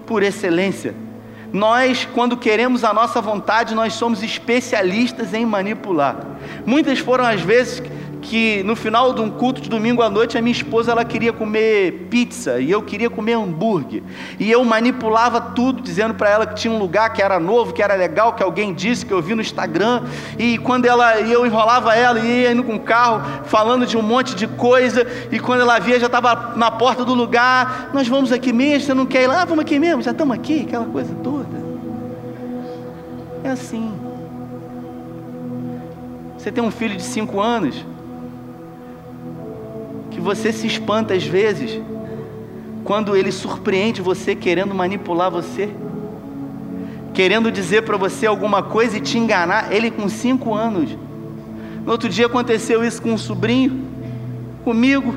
por 0.06 0.22
excelência. 0.22 1.07
Nós, 1.54 2.08
quando 2.14 2.36
queremos 2.36 2.84
a 2.84 2.94
nossa 2.94 3.22
vontade, 3.22 3.74
nós 3.74 3.94
somos 3.94 4.22
especialistas 4.22 5.34
em 5.34 5.46
manipular. 5.46 6.18
Muitas 6.66 7.00
foram 7.00 7.26
as 7.26 7.42
vezes 7.42 7.82
que 8.28 8.62
no 8.64 8.76
final 8.76 9.14
de 9.14 9.22
um 9.22 9.30
culto 9.30 9.62
de 9.62 9.70
domingo 9.70 10.02
à 10.02 10.10
noite 10.10 10.38
a 10.38 10.42
minha 10.42 10.52
esposa 10.52 10.92
ela 10.92 11.06
queria 11.06 11.32
comer 11.32 12.08
pizza 12.10 12.60
e 12.60 12.70
eu 12.70 12.82
queria 12.82 13.10
comer 13.10 13.34
hambúrguer. 13.34 14.04
E 14.38 14.52
eu 14.52 14.64
manipulava 14.66 15.40
tudo 15.40 15.82
dizendo 15.82 16.14
para 16.14 16.30
ela 16.30 16.46
que 16.46 16.56
tinha 16.56 16.74
um 16.74 16.78
lugar 16.78 17.14
que 17.14 17.22
era 17.22 17.40
novo 17.40 17.74
que 17.74 17.82
era 17.82 17.96
legal 17.96 18.34
que 18.34 18.44
alguém 18.44 18.74
disse 18.74 19.06
que 19.06 19.14
eu 19.14 19.22
vi 19.22 19.34
no 19.34 19.42
Instagram. 19.42 20.04
E 20.38 20.58
quando 20.58 20.86
ela 20.86 21.22
e 21.22 21.32
eu 21.32 21.46
enrolava 21.46 21.96
ela 21.96 22.20
e 22.20 22.42
ia 22.42 22.52
indo 22.52 22.66
com 22.66 22.76
o 22.76 22.80
carro 22.82 23.46
falando 23.46 23.86
de 23.86 23.96
um 23.96 24.02
monte 24.02 24.36
de 24.36 24.46
coisa. 24.46 25.08
E 25.32 25.40
quando 25.40 25.62
ela 25.62 25.80
via 25.80 25.98
já 25.98 26.08
estava 26.08 26.54
na 26.58 26.70
porta 26.70 27.06
do 27.06 27.14
lugar. 27.14 27.92
Nós 27.94 28.10
vamos 28.10 28.34
aqui 28.34 28.52
mesmo? 28.52 28.88
Você 28.88 28.94
não 28.94 29.06
quer 29.06 29.24
ir 29.24 29.28
lá? 29.28 29.44
Ah, 29.44 29.46
vamos 29.46 29.62
aqui 29.62 29.80
mesmo? 29.80 30.02
Já 30.02 30.12
estamos 30.12 30.36
aqui? 30.36 30.66
Aquela 30.68 30.86
coisa 30.86 31.14
toda. 31.24 31.66
É 33.44 33.52
assim. 33.52 33.94
Você 36.38 36.52
tem 36.52 36.64
um 36.64 36.72
filho 36.72 36.98
de 36.98 37.04
cinco 37.04 37.40
anos? 37.40 37.86
que 37.97 37.97
você 40.28 40.52
se 40.52 40.68
espanta 40.68 41.14
às 41.14 41.24
vezes 41.24 41.82
quando 42.84 43.16
ele 43.16 43.32
surpreende 43.32 44.02
você 44.02 44.36
querendo 44.36 44.76
manipular 44.76 45.32
você, 45.32 45.70
querendo 47.14 47.50
dizer 47.50 47.84
para 47.84 47.96
você 47.96 48.26
alguma 48.26 48.62
coisa 48.62 48.98
e 48.98 49.02
te 49.02 49.18
enganar. 49.18 49.72
Ele 49.72 49.90
com 49.90 50.10
cinco 50.10 50.54
anos. 50.54 50.98
No 51.86 51.94
outro 51.94 52.10
dia 52.10 52.26
aconteceu 52.26 52.84
isso 52.84 53.02
com 53.02 53.14
um 53.14 53.18
sobrinho, 53.18 53.86
comigo, 54.66 55.16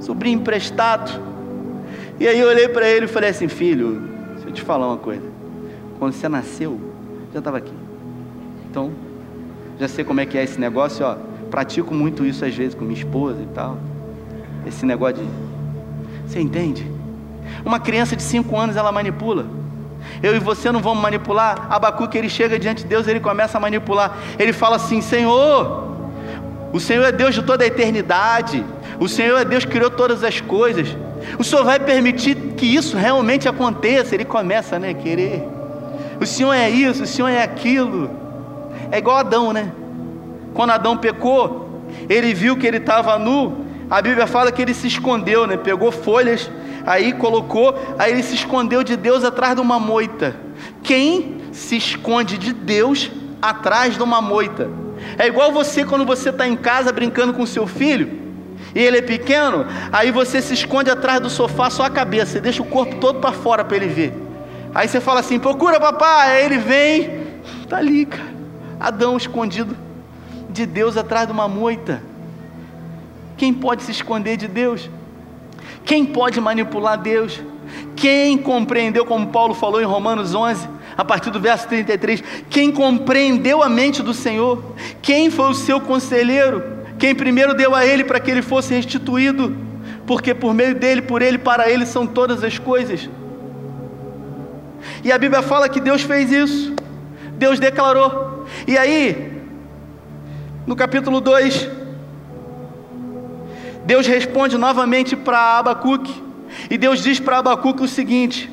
sobrinho 0.00 0.40
emprestado. 0.40 1.22
E 2.18 2.26
aí 2.26 2.38
eu 2.38 2.48
olhei 2.48 2.68
para 2.68 2.88
ele 2.88 3.04
e 3.04 3.08
falei 3.08 3.30
assim: 3.30 3.46
Filho, 3.46 4.02
deixa 4.34 4.48
eu 4.48 4.52
te 4.52 4.62
falar 4.62 4.88
uma 4.88 4.98
coisa. 4.98 5.26
Quando 6.00 6.14
você 6.14 6.28
nasceu, 6.28 6.80
já 7.32 7.38
estava 7.38 7.58
aqui. 7.58 7.74
Então, 8.68 8.90
já 9.78 9.86
sei 9.86 10.04
como 10.04 10.20
é 10.20 10.26
que 10.26 10.36
é 10.36 10.42
esse 10.42 10.58
negócio, 10.58 11.06
ó. 11.06 11.16
Pratico 11.48 11.94
muito 11.94 12.24
isso 12.24 12.44
às 12.44 12.54
vezes 12.54 12.74
com 12.74 12.84
minha 12.84 12.98
esposa 12.98 13.40
e 13.40 13.46
tal. 13.54 13.78
Esse 14.66 14.84
negócio 14.86 15.16
de. 15.16 15.28
Você 16.26 16.40
entende? 16.40 16.90
Uma 17.64 17.80
criança 17.80 18.14
de 18.14 18.22
5 18.22 18.56
anos 18.56 18.76
ela 18.76 18.92
manipula. 18.92 19.46
Eu 20.22 20.34
e 20.34 20.38
você 20.38 20.70
não 20.70 20.80
vamos 20.80 21.02
manipular. 21.02 21.66
Abacuque 21.70 22.16
ele 22.16 22.28
chega 22.28 22.58
diante 22.58 22.82
de 22.82 22.88
Deus, 22.88 23.06
ele 23.08 23.20
começa 23.20 23.58
a 23.58 23.60
manipular. 23.60 24.16
Ele 24.38 24.52
fala 24.52 24.76
assim: 24.76 25.00
Senhor, 25.00 25.90
o 26.72 26.80
Senhor 26.80 27.04
é 27.04 27.12
Deus 27.12 27.34
de 27.34 27.42
toda 27.42 27.64
a 27.64 27.66
eternidade. 27.66 28.64
O 28.98 29.08
Senhor 29.08 29.38
é 29.38 29.44
Deus 29.44 29.64
que 29.64 29.70
criou 29.70 29.90
todas 29.90 30.22
as 30.22 30.40
coisas. 30.40 30.96
O 31.38 31.44
Senhor 31.44 31.64
vai 31.64 31.78
permitir 31.78 32.34
que 32.56 32.66
isso 32.66 32.96
realmente 32.96 33.48
aconteça. 33.48 34.14
Ele 34.14 34.24
começa 34.24 34.78
né, 34.78 34.90
a 34.90 34.94
querer. 34.94 35.46
O 36.20 36.26
Senhor 36.26 36.52
é 36.52 36.68
isso, 36.68 37.04
o 37.04 37.06
Senhor 37.06 37.28
é 37.28 37.42
aquilo. 37.42 38.10
É 38.92 38.98
igual 38.98 39.16
Adão, 39.16 39.52
né? 39.52 39.72
Quando 40.52 40.70
Adão 40.70 40.96
pecou, 40.96 41.82
ele 42.08 42.34
viu 42.34 42.56
que 42.56 42.66
ele 42.66 42.76
estava 42.76 43.18
nu, 43.18 43.64
a 43.90 44.00
Bíblia 44.00 44.26
fala 44.26 44.52
que 44.52 44.62
ele 44.62 44.72
se 44.72 44.86
escondeu, 44.86 45.46
né? 45.48 45.56
Pegou 45.56 45.90
folhas, 45.90 46.48
aí 46.86 47.12
colocou, 47.12 47.74
aí 47.98 48.12
ele 48.12 48.22
se 48.22 48.36
escondeu 48.36 48.84
de 48.84 48.96
Deus 48.96 49.24
atrás 49.24 49.56
de 49.56 49.60
uma 49.60 49.80
moita. 49.80 50.36
Quem 50.82 51.40
se 51.50 51.76
esconde 51.76 52.38
de 52.38 52.52
Deus 52.52 53.10
atrás 53.42 53.96
de 53.96 54.02
uma 54.02 54.20
moita? 54.20 54.70
É 55.18 55.26
igual 55.26 55.50
você 55.50 55.84
quando 55.84 56.04
você 56.04 56.30
está 56.30 56.46
em 56.46 56.56
casa 56.56 56.92
brincando 56.92 57.34
com 57.34 57.44
seu 57.44 57.66
filho 57.66 58.20
e 58.74 58.78
ele 58.78 58.98
é 58.98 59.02
pequeno, 59.02 59.66
aí 59.90 60.12
você 60.12 60.40
se 60.40 60.54
esconde 60.54 60.88
atrás 60.88 61.18
do 61.18 61.28
sofá 61.28 61.68
só 61.68 61.84
a 61.84 61.90
cabeça, 61.90 62.32
você 62.32 62.40
deixa 62.40 62.62
o 62.62 62.66
corpo 62.66 62.96
todo 62.96 63.18
para 63.18 63.32
fora 63.32 63.64
para 63.64 63.76
ele 63.76 63.88
ver. 63.88 64.14
Aí 64.72 64.86
você 64.86 65.00
fala 65.00 65.18
assim: 65.18 65.38
procura 65.38 65.80
papai, 65.80 66.36
aí 66.36 66.44
ele 66.44 66.58
vem, 66.58 67.26
tá 67.68 67.78
ali, 67.78 68.06
cara. 68.06 68.30
Adão 68.78 69.16
escondido 69.16 69.76
de 70.48 70.64
Deus 70.64 70.96
atrás 70.96 71.26
de 71.26 71.32
uma 71.32 71.48
moita. 71.48 72.09
Quem 73.40 73.54
pode 73.54 73.84
se 73.84 73.90
esconder 73.90 74.36
de 74.36 74.46
Deus? 74.46 74.90
Quem 75.82 76.04
pode 76.04 76.38
manipular 76.38 76.98
Deus? 76.98 77.40
Quem 77.96 78.36
compreendeu, 78.36 79.06
como 79.06 79.28
Paulo 79.28 79.54
falou 79.54 79.80
em 79.80 79.84
Romanos 79.86 80.34
11, 80.34 80.68
a 80.94 81.02
partir 81.02 81.30
do 81.30 81.40
verso 81.40 81.66
33, 81.66 82.22
quem 82.50 82.70
compreendeu 82.70 83.62
a 83.62 83.68
mente 83.70 84.02
do 84.02 84.12
Senhor? 84.12 84.62
Quem 85.00 85.30
foi 85.30 85.48
o 85.48 85.54
seu 85.54 85.80
conselheiro? 85.80 86.62
Quem 86.98 87.14
primeiro 87.14 87.54
deu 87.54 87.74
a 87.74 87.86
ele 87.86 88.04
para 88.04 88.20
que 88.20 88.30
ele 88.30 88.42
fosse 88.42 88.74
restituído? 88.74 89.56
Porque 90.06 90.34
por 90.34 90.52
meio 90.52 90.74
dele, 90.74 91.00
por 91.00 91.22
ele, 91.22 91.38
para 91.38 91.70
ele 91.70 91.86
são 91.86 92.06
todas 92.06 92.44
as 92.44 92.58
coisas. 92.58 93.08
E 95.02 95.10
a 95.10 95.16
Bíblia 95.16 95.40
fala 95.40 95.66
que 95.66 95.80
Deus 95.80 96.02
fez 96.02 96.30
isso. 96.30 96.74
Deus 97.38 97.58
declarou. 97.58 98.44
E 98.68 98.76
aí, 98.76 99.32
no 100.66 100.76
capítulo 100.76 101.22
2, 101.22 101.79
Deus 103.90 104.06
responde 104.06 104.56
novamente 104.56 105.16
para 105.16 105.58
Abacuque, 105.58 106.22
e 106.70 106.78
Deus 106.78 107.02
diz 107.02 107.18
para 107.18 107.38
Abacuque 107.38 107.82
o 107.82 107.88
seguinte: 107.88 108.48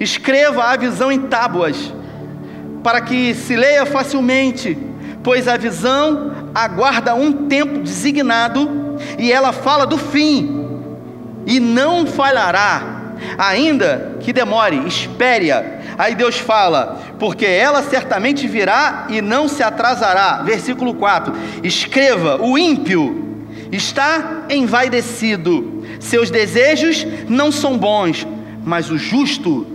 escreva 0.00 0.64
a 0.64 0.76
visão 0.78 1.12
em 1.12 1.20
tábuas, 1.20 1.92
para 2.82 3.02
que 3.02 3.34
se 3.34 3.54
leia 3.54 3.84
facilmente, 3.84 4.78
pois 5.22 5.46
a 5.46 5.58
visão 5.58 6.32
aguarda 6.54 7.14
um 7.14 7.46
tempo 7.48 7.80
designado, 7.80 8.96
e 9.18 9.30
ela 9.30 9.52
fala 9.52 9.84
do 9.84 9.98
fim, 9.98 10.66
e 11.44 11.60
não 11.60 12.06
falhará, 12.06 13.12
ainda 13.36 14.16
que 14.20 14.32
demore, 14.32 14.86
espere-a, 14.86 15.82
Aí 15.98 16.14
Deus 16.14 16.38
fala: 16.38 16.98
Porque 17.18 17.44
ela 17.44 17.82
certamente 17.82 18.48
virá 18.48 19.06
e 19.10 19.20
não 19.20 19.46
se 19.48 19.62
atrasará. 19.62 20.40
Versículo 20.42 20.94
4: 20.94 21.34
Escreva: 21.62 22.38
O 22.40 22.56
ímpio 22.56 23.31
está 23.72 24.44
envaidecido, 24.50 25.82
seus 25.98 26.30
desejos 26.30 27.06
não 27.28 27.50
são 27.50 27.78
bons, 27.78 28.26
mas 28.62 28.90
o 28.90 28.98
justo 28.98 29.66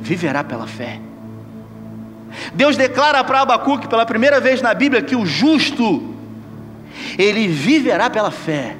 viverá 0.00 0.42
pela 0.42 0.66
fé. 0.66 0.98
Deus 2.54 2.76
declara 2.76 3.22
para 3.22 3.42
Abacuque 3.42 3.86
pela 3.86 4.06
primeira 4.06 4.40
vez 4.40 4.62
na 4.62 4.74
Bíblia 4.74 5.02
que 5.02 5.14
o 5.14 5.26
justo 5.26 6.14
ele 7.18 7.46
viverá 7.46 8.08
pela 8.08 8.30
fé. 8.30 8.76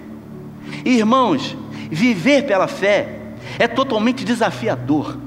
Irmãos, 0.85 1.57
viver 1.91 2.45
pela 2.45 2.67
fé 2.67 3.21
é 3.59 3.69
totalmente 3.69 4.25
desafiador. 4.25 5.19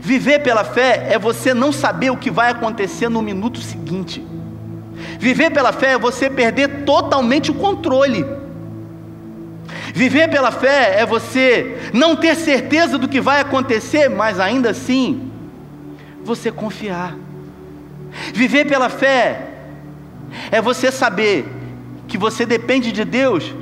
Viver 0.00 0.40
pela 0.40 0.64
fé 0.64 1.08
é 1.10 1.18
você 1.18 1.54
não 1.54 1.72
saber 1.72 2.10
o 2.10 2.16
que 2.16 2.30
vai 2.30 2.50
acontecer 2.50 3.08
no 3.08 3.22
minuto 3.22 3.60
seguinte. 3.60 4.24
Viver 5.18 5.50
pela 5.50 5.72
fé 5.72 5.92
é 5.92 5.98
você 5.98 6.28
perder 6.28 6.84
totalmente 6.84 7.50
o 7.50 7.54
controle. 7.54 8.24
Viver 9.94 10.28
pela 10.28 10.50
fé 10.50 11.00
é 11.00 11.06
você 11.06 11.78
não 11.92 12.16
ter 12.16 12.34
certeza 12.36 12.96
do 12.96 13.08
que 13.08 13.20
vai 13.20 13.40
acontecer, 13.40 14.08
mas 14.08 14.38
ainda 14.38 14.70
assim 14.70 15.30
você 16.22 16.50
confiar. 16.50 17.16
Viver 18.32 18.66
pela 18.66 18.88
fé 18.88 19.48
é 20.50 20.60
você 20.60 20.90
saber 20.90 21.46
que 22.06 22.18
você 22.18 22.44
depende 22.44 22.92
de 22.92 23.04
Deus, 23.04 23.54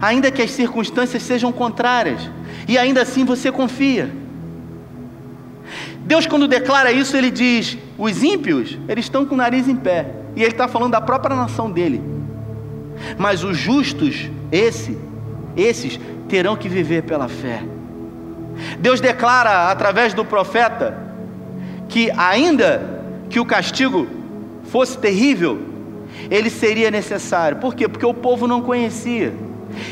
ainda 0.00 0.30
que 0.30 0.42
as 0.42 0.50
circunstâncias 0.50 1.22
sejam 1.22 1.52
contrárias, 1.52 2.30
e 2.66 2.78
ainda 2.78 3.02
assim 3.02 3.24
você 3.24 3.52
confia. 3.52 4.10
Deus, 6.00 6.26
quando 6.26 6.46
declara 6.46 6.92
isso, 6.92 7.16
ele 7.16 7.30
diz: 7.30 7.78
os 7.96 8.22
ímpios, 8.22 8.78
eles 8.88 9.06
estão 9.06 9.24
com 9.24 9.34
o 9.34 9.38
nariz 9.38 9.68
em 9.68 9.76
pé, 9.76 10.10
e 10.36 10.42
ele 10.42 10.52
está 10.52 10.68
falando 10.68 10.92
da 10.92 11.00
própria 11.00 11.36
nação 11.36 11.70
dele. 11.70 12.02
Mas 13.18 13.42
os 13.42 13.56
justos, 13.56 14.30
esse, 14.54 14.96
esses, 15.56 15.98
terão 16.28 16.56
que 16.56 16.68
viver 16.68 17.02
pela 17.02 17.28
fé. 17.28 17.62
Deus 18.78 19.00
declara 19.00 19.70
através 19.70 20.14
do 20.14 20.24
profeta 20.24 20.96
que, 21.88 22.10
ainda 22.12 23.02
que 23.28 23.40
o 23.40 23.44
castigo 23.44 24.06
fosse 24.64 24.96
terrível, 24.96 25.60
ele 26.30 26.48
seria 26.48 26.90
necessário. 26.90 27.58
Por 27.58 27.74
quê? 27.74 27.88
Porque 27.88 28.06
o 28.06 28.14
povo 28.14 28.46
não 28.46 28.62
conhecia. 28.62 29.34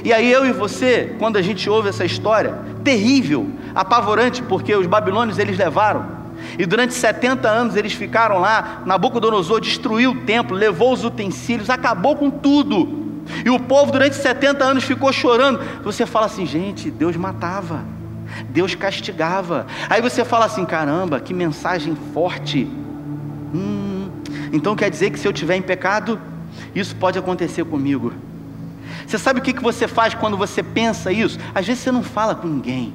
E 0.04 0.12
aí 0.12 0.30
eu 0.30 0.46
e 0.46 0.52
você, 0.52 1.16
quando 1.18 1.36
a 1.36 1.42
gente 1.42 1.68
ouve 1.68 1.88
essa 1.88 2.04
história, 2.04 2.54
terrível, 2.84 3.50
apavorante, 3.74 4.42
porque 4.42 4.74
os 4.76 4.86
babilônios 4.86 5.38
eles 5.38 5.58
levaram. 5.58 6.22
E 6.56 6.64
durante 6.64 6.94
70 6.94 7.48
anos 7.48 7.74
eles 7.74 7.92
ficaram 7.92 8.38
lá, 8.38 8.82
Nabucodonosor 8.86 9.60
destruiu 9.60 10.12
o 10.12 10.20
templo, 10.20 10.56
levou 10.56 10.92
os 10.92 11.04
utensílios, 11.04 11.68
acabou 11.68 12.14
com 12.14 12.30
tudo. 12.30 13.01
E 13.44 13.50
o 13.50 13.58
povo 13.58 13.92
durante 13.92 14.16
70 14.16 14.64
anos 14.64 14.84
ficou 14.84 15.12
chorando. 15.12 15.60
Você 15.82 16.06
fala 16.06 16.26
assim, 16.26 16.46
gente, 16.46 16.90
Deus 16.90 17.16
matava. 17.16 17.84
Deus 18.50 18.74
castigava. 18.74 19.66
Aí 19.88 20.00
você 20.00 20.24
fala 20.24 20.46
assim: 20.46 20.64
caramba, 20.64 21.20
que 21.20 21.34
mensagem 21.34 21.96
forte. 22.14 22.64
Hum, 23.54 24.08
então 24.52 24.74
quer 24.74 24.90
dizer 24.90 25.10
que 25.10 25.18
se 25.18 25.26
eu 25.26 25.32
tiver 25.32 25.56
em 25.56 25.62
pecado, 25.62 26.20
isso 26.74 26.96
pode 26.96 27.18
acontecer 27.18 27.64
comigo. 27.64 28.12
Você 29.06 29.18
sabe 29.18 29.40
o 29.40 29.42
que, 29.42 29.52
que 29.52 29.62
você 29.62 29.86
faz 29.86 30.14
quando 30.14 30.36
você 30.36 30.62
pensa 30.62 31.12
isso? 31.12 31.38
Às 31.54 31.66
vezes 31.66 31.82
você 31.82 31.92
não 31.92 32.02
fala 32.02 32.34
com 32.34 32.46
ninguém. 32.46 32.94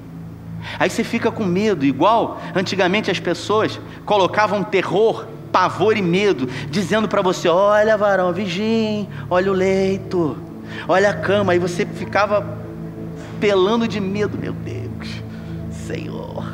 Aí 0.80 0.90
você 0.90 1.04
fica 1.04 1.32
com 1.32 1.46
medo, 1.46 1.86
igual 1.86 2.42
antigamente 2.56 3.12
as 3.12 3.20
pessoas 3.20 3.80
colocavam 4.06 4.64
terror, 4.64 5.28
pavor 5.52 5.98
e 5.98 6.02
medo, 6.02 6.48
dizendo 6.70 7.08
para 7.08 7.22
você: 7.22 7.48
olha, 7.48 7.98
varão, 7.98 8.32
vigia, 8.34 9.08
olha 9.30 9.52
o 9.52 9.56
leito, 9.56 10.38
olha 10.88 11.10
a 11.10 11.14
cama. 11.14 11.54
Aí 11.54 11.60
você 11.60 11.86
ficava 11.86 12.46
pelando 13.40 13.88
de 13.88 14.00
medo, 14.00 14.38
meu 14.38 14.54
Deus, 14.54 15.22
Senhor. 15.72 16.46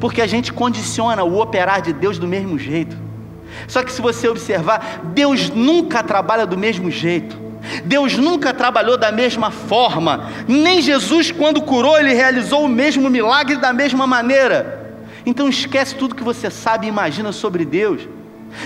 Porque 0.00 0.22
a 0.22 0.26
gente 0.26 0.52
condiciona 0.52 1.22
o 1.22 1.40
operar 1.40 1.82
de 1.82 1.92
Deus 1.92 2.18
do 2.18 2.26
mesmo 2.26 2.58
jeito. 2.58 2.96
Só 3.68 3.82
que 3.82 3.92
se 3.92 4.00
você 4.00 4.28
observar, 4.28 5.00
Deus 5.14 5.50
nunca 5.50 6.02
trabalha 6.02 6.46
do 6.46 6.56
mesmo 6.56 6.90
jeito. 6.90 7.42
Deus 7.84 8.16
nunca 8.18 8.52
trabalhou 8.52 8.96
da 8.96 9.12
mesma 9.12 9.50
forma, 9.50 10.28
nem 10.48 10.82
Jesus, 10.82 11.30
quando 11.30 11.62
curou, 11.62 11.96
ele 11.96 12.12
realizou 12.12 12.64
o 12.64 12.68
mesmo 12.68 13.08
milagre 13.08 13.56
da 13.56 13.72
mesma 13.72 14.04
maneira. 14.04 14.81
Então 15.24 15.48
esquece 15.48 15.94
tudo 15.94 16.14
que 16.14 16.22
você 16.22 16.50
sabe 16.50 16.86
e 16.86 16.88
imagina 16.88 17.32
sobre 17.32 17.64
Deus. 17.64 18.08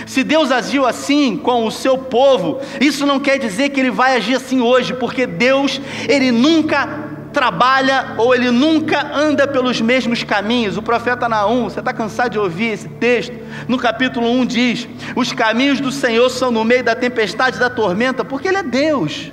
Se 0.05 0.23
Deus 0.23 0.51
agiu 0.51 0.85
assim 0.85 1.37
com 1.37 1.65
o 1.65 1.71
seu 1.71 1.97
povo, 1.97 2.59
isso 2.79 3.05
não 3.05 3.19
quer 3.19 3.39
dizer 3.39 3.69
que 3.69 3.79
ele 3.79 3.91
vai 3.91 4.17
agir 4.17 4.35
assim 4.35 4.61
hoje, 4.61 4.93
porque 4.93 5.25
Deus, 5.25 5.79
ele 6.07 6.31
nunca 6.31 7.07
trabalha 7.31 8.15
ou 8.17 8.33
ele 8.33 8.51
nunca 8.51 9.11
anda 9.13 9.47
pelos 9.47 9.79
mesmos 9.79 10.23
caminhos. 10.23 10.77
O 10.77 10.81
profeta 10.81 11.29
Naum, 11.29 11.65
você 11.65 11.79
está 11.79 11.93
cansado 11.93 12.31
de 12.31 12.39
ouvir 12.39 12.73
esse 12.73 12.89
texto? 12.89 13.33
No 13.67 13.77
capítulo 13.77 14.29
1 14.29 14.45
diz: 14.45 14.87
Os 15.15 15.31
caminhos 15.31 15.79
do 15.79 15.91
Senhor 15.91 16.29
são 16.29 16.51
no 16.51 16.63
meio 16.63 16.83
da 16.83 16.95
tempestade 16.95 17.59
da 17.59 17.69
tormenta, 17.69 18.25
porque 18.25 18.47
Ele 18.47 18.57
é 18.57 18.63
Deus, 18.63 19.31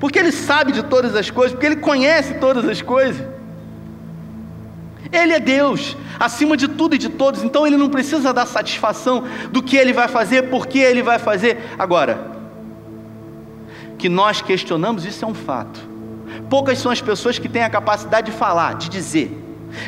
porque 0.00 0.18
Ele 0.18 0.32
sabe 0.32 0.72
de 0.72 0.82
todas 0.82 1.14
as 1.14 1.30
coisas, 1.30 1.52
porque 1.52 1.66
Ele 1.66 1.76
conhece 1.76 2.34
todas 2.34 2.68
as 2.68 2.82
coisas. 2.82 3.33
Ele 5.12 5.32
é 5.32 5.40
Deus, 5.40 5.96
acima 6.18 6.56
de 6.56 6.68
tudo 6.68 6.94
e 6.94 6.98
de 6.98 7.08
todos, 7.08 7.42
então 7.42 7.66
Ele 7.66 7.76
não 7.76 7.88
precisa 7.88 8.32
dar 8.32 8.46
satisfação 8.46 9.24
do 9.50 9.62
que 9.62 9.76
Ele 9.76 9.92
vai 9.92 10.08
fazer, 10.08 10.50
porque 10.50 10.78
Ele 10.78 11.02
vai 11.02 11.18
fazer. 11.18 11.58
Agora, 11.78 12.32
que 13.98 14.08
nós 14.08 14.40
questionamos, 14.40 15.04
isso 15.04 15.24
é 15.24 15.28
um 15.28 15.34
fato. 15.34 15.80
Poucas 16.48 16.78
são 16.78 16.90
as 16.90 17.00
pessoas 17.00 17.38
que 17.38 17.48
têm 17.48 17.62
a 17.62 17.70
capacidade 17.70 18.30
de 18.30 18.36
falar, 18.36 18.74
de 18.74 18.88
dizer, 18.88 19.30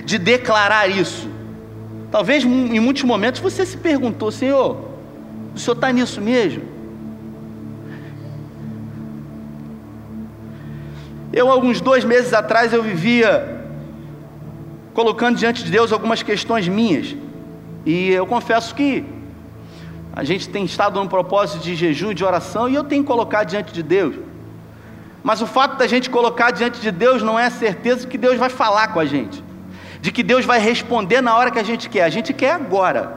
de 0.05 0.18
declarar 0.18 0.88
isso. 0.88 1.29
Talvez 2.11 2.44
em 2.44 2.81
muitos 2.81 3.02
momentos 3.02 3.40
você 3.40 3.66
se 3.66 3.76
perguntou, 3.76 4.31
Senhor, 4.31 4.79
o 5.55 5.59
Senhor 5.59 5.74
está 5.74 5.90
nisso 5.92 6.20
mesmo? 6.20 6.62
Eu, 11.33 11.50
alguns 11.50 11.81
dois 11.81 12.05
meses 12.05 12.33
atrás, 12.33 12.72
eu 12.72 12.83
vivia 12.83 13.56
colocando 14.98 15.37
diante 15.37 15.62
de 15.62 15.70
Deus 15.70 15.92
algumas 15.92 16.22
questões 16.22 16.66
minhas. 16.66 17.14
E 17.85 18.11
eu 18.11 18.26
confesso 18.26 18.74
que 18.74 19.04
a 20.12 20.24
gente 20.24 20.48
tem 20.48 20.64
estado 20.64 20.98
num 20.98 21.06
propósito 21.06 21.62
de 21.62 21.76
jejum 21.76 22.11
e 22.11 22.14
de 22.14 22.24
oração, 22.24 22.68
e 22.68 22.74
eu 22.74 22.82
tenho 22.82 23.04
colocado 23.04 23.48
diante 23.48 23.72
de 23.72 23.82
Deus 23.82 24.16
mas 25.26 25.42
o 25.42 25.46
fato 25.48 25.76
da 25.76 25.88
gente 25.88 26.09
colocar 26.09 26.52
diante 26.52 26.80
de 26.80 26.92
Deus 26.92 27.20
não 27.20 27.37
é 27.37 27.46
a 27.46 27.50
certeza 27.50 28.06
que 28.06 28.16
Deus 28.16 28.38
vai 28.38 28.48
falar 28.48 28.92
com 28.92 29.00
a 29.00 29.04
gente, 29.04 29.42
de 30.00 30.12
que 30.12 30.22
Deus 30.22 30.44
vai 30.44 30.61
responder 30.61 31.20
na 31.20 31.37
hora 31.37 31.50
que 31.50 31.59
a 31.59 31.64
gente 31.64 31.90
quer. 31.90 32.04
A 32.04 32.09
gente 32.09 32.32
quer 32.32 32.52
agora, 32.52 33.12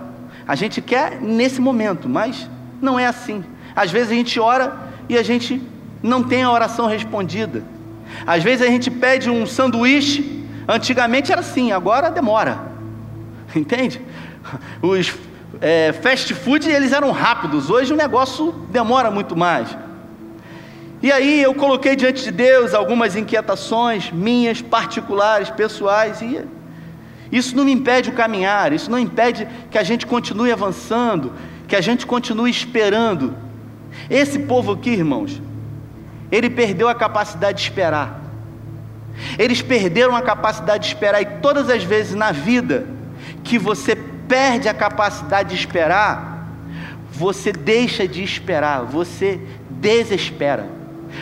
a 0.47 0.55
gente 0.55 0.81
quer 0.81 1.21
nesse 1.21 1.61
momento, 1.61 2.09
mas 2.09 2.49
não 2.81 2.97
é 2.97 3.05
assim. 3.05 3.43
Às 3.75 3.91
vezes 3.91 4.11
a 4.11 4.15
gente 4.15 4.39
ora 4.39 4.75
e 5.07 5.19
a 5.19 5.21
gente 5.21 5.61
não 6.01 6.23
tem 6.23 6.41
a 6.41 6.51
oração 6.51 6.87
respondida. 6.87 7.63
Às 8.25 8.41
vezes 8.41 8.65
a 8.65 8.71
gente 8.71 8.89
pede 8.89 9.29
um 9.29 9.45
sanduíche, 9.45 10.38
antigamente 10.69 11.31
era 11.31 11.41
assim, 11.41 11.71
agora 11.71 12.09
demora. 12.09 12.59
Entende? 13.55 14.01
Os 14.81 15.13
é, 15.61 15.91
fast 15.93 16.33
food 16.33 16.69
eles 16.69 16.93
eram 16.93 17.11
rápidos, 17.11 17.69
hoje 17.69 17.93
o 17.93 17.97
negócio 17.97 18.51
demora 18.69 19.09
muito 19.09 19.35
mais. 19.35 19.75
E 21.01 21.11
aí 21.11 21.41
eu 21.41 21.53
coloquei 21.53 21.95
diante 21.95 22.23
de 22.23 22.31
Deus 22.31 22.73
algumas 22.73 23.15
inquietações 23.15 24.11
minhas, 24.11 24.61
particulares, 24.61 25.49
pessoais, 25.49 26.21
e 26.21 26.45
isso 27.31 27.55
não 27.55 27.63
me 27.63 27.71
impede 27.71 28.09
o 28.09 28.13
caminhar, 28.13 28.73
isso 28.73 28.91
não 28.91 28.99
impede 28.99 29.47
que 29.71 29.77
a 29.77 29.83
gente 29.83 30.05
continue 30.05 30.51
avançando, 30.51 31.33
que 31.67 31.75
a 31.75 31.81
gente 31.81 32.05
continue 32.05 32.49
esperando. 32.49 33.33
Esse 34.09 34.39
povo 34.39 34.73
aqui, 34.73 34.89
irmãos, 34.89 35.41
ele 36.31 36.49
perdeu 36.49 36.89
a 36.89 36.95
capacidade 36.95 37.57
de 37.59 37.63
esperar. 37.63 38.18
Eles 39.37 39.61
perderam 39.61 40.15
a 40.15 40.21
capacidade 40.21 40.83
de 40.83 40.93
esperar, 40.93 41.21
e 41.21 41.25
todas 41.41 41.69
as 41.69 41.83
vezes 41.83 42.15
na 42.15 42.31
vida 42.31 42.85
que 43.43 43.57
você 43.57 43.95
perde 43.95 44.67
a 44.69 44.73
capacidade 44.73 45.49
de 45.49 45.55
esperar, 45.55 46.47
você 47.11 47.51
deixa 47.51 48.07
de 48.07 48.23
esperar, 48.23 48.83
você 48.83 49.39
desespera 49.69 50.79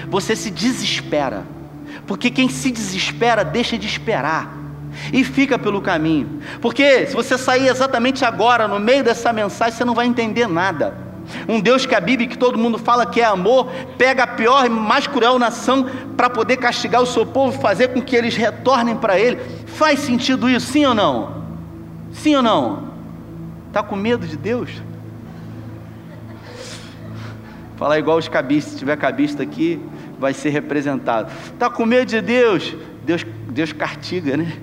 você 0.09 0.35
se 0.35 0.49
desespera, 0.51 1.45
porque 2.05 2.29
quem 2.29 2.49
se 2.49 2.71
desespera 2.71 3.43
deixa 3.43 3.77
de 3.77 3.87
esperar 3.87 4.55
e 5.11 5.23
fica 5.23 5.59
pelo 5.59 5.81
caminho. 5.81 6.41
Porque 6.61 7.07
se 7.07 7.13
você 7.13 7.37
sair 7.37 7.67
exatamente 7.67 8.25
agora, 8.25 8.67
no 8.67 8.79
meio 8.79 9.03
dessa 9.03 9.31
mensagem, 9.31 9.77
você 9.77 9.85
não 9.85 9.93
vai 9.93 10.07
entender 10.07 10.47
nada. 10.47 11.06
Um 11.47 11.59
Deus 11.59 11.85
que 11.85 11.95
a 11.95 11.99
Bíblia, 11.99 12.27
que 12.27 12.37
todo 12.37 12.57
mundo 12.57 12.77
fala 12.77 13.05
que 13.05 13.21
é 13.21 13.25
amor, 13.25 13.69
pega 13.97 14.23
a 14.23 14.27
pior 14.27 14.65
e 14.65 14.69
mais 14.69 15.07
cruel 15.07 15.37
nação 15.37 15.85
para 16.15 16.29
poder 16.29 16.57
castigar 16.57 17.01
o 17.01 17.05
seu 17.05 17.25
povo, 17.25 17.59
fazer 17.59 17.89
com 17.89 18.01
que 18.01 18.15
eles 18.15 18.35
retornem 18.35 18.95
para 18.95 19.19
Ele. 19.19 19.37
Faz 19.65 19.99
sentido 19.99 20.49
isso, 20.49 20.71
sim 20.71 20.85
ou 20.85 20.93
não? 20.93 21.43
Sim 22.11 22.35
ou 22.35 22.41
não? 22.41 22.87
Está 23.67 23.83
com 23.83 23.95
medo 23.95 24.25
de 24.25 24.37
Deus? 24.37 24.69
Falar 27.75 27.99
igual 27.99 28.17
os 28.17 28.27
cabistas, 28.27 28.73
se 28.73 28.79
tiver 28.79 28.97
cabista 28.97 29.43
aqui, 29.43 29.79
vai 30.17 30.33
ser 30.33 30.49
representado. 30.49 31.31
Está 31.53 31.69
com 31.69 31.85
medo 31.85 32.07
de 32.07 32.21
Deus? 32.21 32.75
Deus, 33.05 33.25
Deus 33.49 33.71
cartiga, 33.71 34.35
né? 34.35 34.57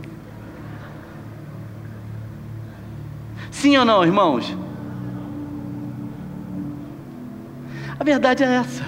Sim 3.51 3.77
ou 3.77 3.85
não, 3.85 4.05
irmãos? 4.05 4.57
A 7.99 8.05
verdade 8.05 8.43
é 8.43 8.47
essa. 8.47 8.85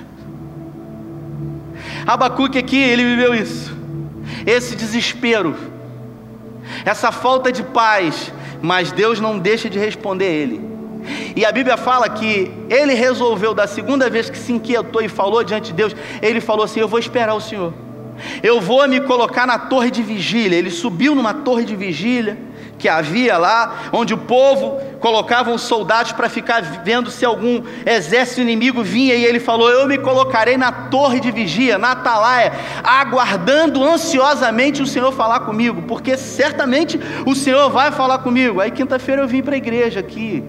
Abacuque 2.06 2.58
aqui, 2.58 2.76
ele 2.78 3.04
viveu 3.04 3.34
isso. 3.34 3.74
Esse 4.46 4.76
desespero, 4.76 5.56
essa 6.84 7.10
falta 7.10 7.50
de 7.50 7.62
paz, 7.62 8.32
mas 8.62 8.92
Deus 8.92 9.20
não 9.20 9.38
deixa 9.38 9.68
de 9.68 9.78
responder 9.78 10.26
ele. 10.26 10.76
E 11.34 11.44
a 11.44 11.52
Bíblia 11.52 11.76
fala 11.76 12.08
que 12.08 12.50
ele 12.68 12.94
resolveu, 12.94 13.54
da 13.54 13.66
segunda 13.66 14.10
vez 14.10 14.28
que 14.28 14.38
se 14.38 14.52
inquietou 14.52 15.02
e 15.02 15.08
falou 15.08 15.44
diante 15.44 15.68
de 15.68 15.74
Deus, 15.74 15.94
ele 16.20 16.40
falou 16.40 16.64
assim: 16.64 16.80
Eu 16.80 16.88
vou 16.88 16.98
esperar 16.98 17.34
o 17.34 17.40
Senhor. 17.40 17.72
Eu 18.42 18.60
vou 18.60 18.88
me 18.88 19.00
colocar 19.00 19.46
na 19.46 19.58
torre 19.58 19.90
de 19.90 20.02
vigília. 20.02 20.56
Ele 20.56 20.70
subiu 20.70 21.14
numa 21.14 21.34
torre 21.34 21.64
de 21.64 21.76
vigília 21.76 22.36
que 22.78 22.88
havia 22.88 23.38
lá, 23.38 23.90
onde 23.92 24.12
o 24.14 24.18
povo 24.18 24.80
colocava 25.00 25.50
os 25.50 25.62
soldados 25.62 26.12
para 26.12 26.28
ficar 26.28 26.62
vendo 26.84 27.10
se 27.10 27.24
algum 27.24 27.62
exército 27.84 28.40
inimigo 28.40 28.82
vinha, 28.82 29.14
e 29.14 29.24
ele 29.24 29.40
falou: 29.40 29.70
Eu 29.70 29.86
me 29.86 29.98
colocarei 29.98 30.56
na 30.56 30.72
torre 30.72 31.20
de 31.20 31.30
vigia, 31.30 31.78
na 31.78 31.92
atalaia, 31.92 32.52
aguardando 32.82 33.82
ansiosamente 33.82 34.82
o 34.82 34.86
Senhor 34.86 35.12
falar 35.12 35.40
comigo, 35.40 35.82
porque 35.82 36.16
certamente 36.16 37.00
o 37.24 37.34
Senhor 37.34 37.70
vai 37.70 37.90
falar 37.92 38.18
comigo. 38.18 38.60
Aí, 38.60 38.70
quinta-feira, 38.70 39.22
eu 39.22 39.28
vim 39.28 39.42
para 39.42 39.54
a 39.54 39.58
igreja 39.58 40.00
aqui, 40.00 40.44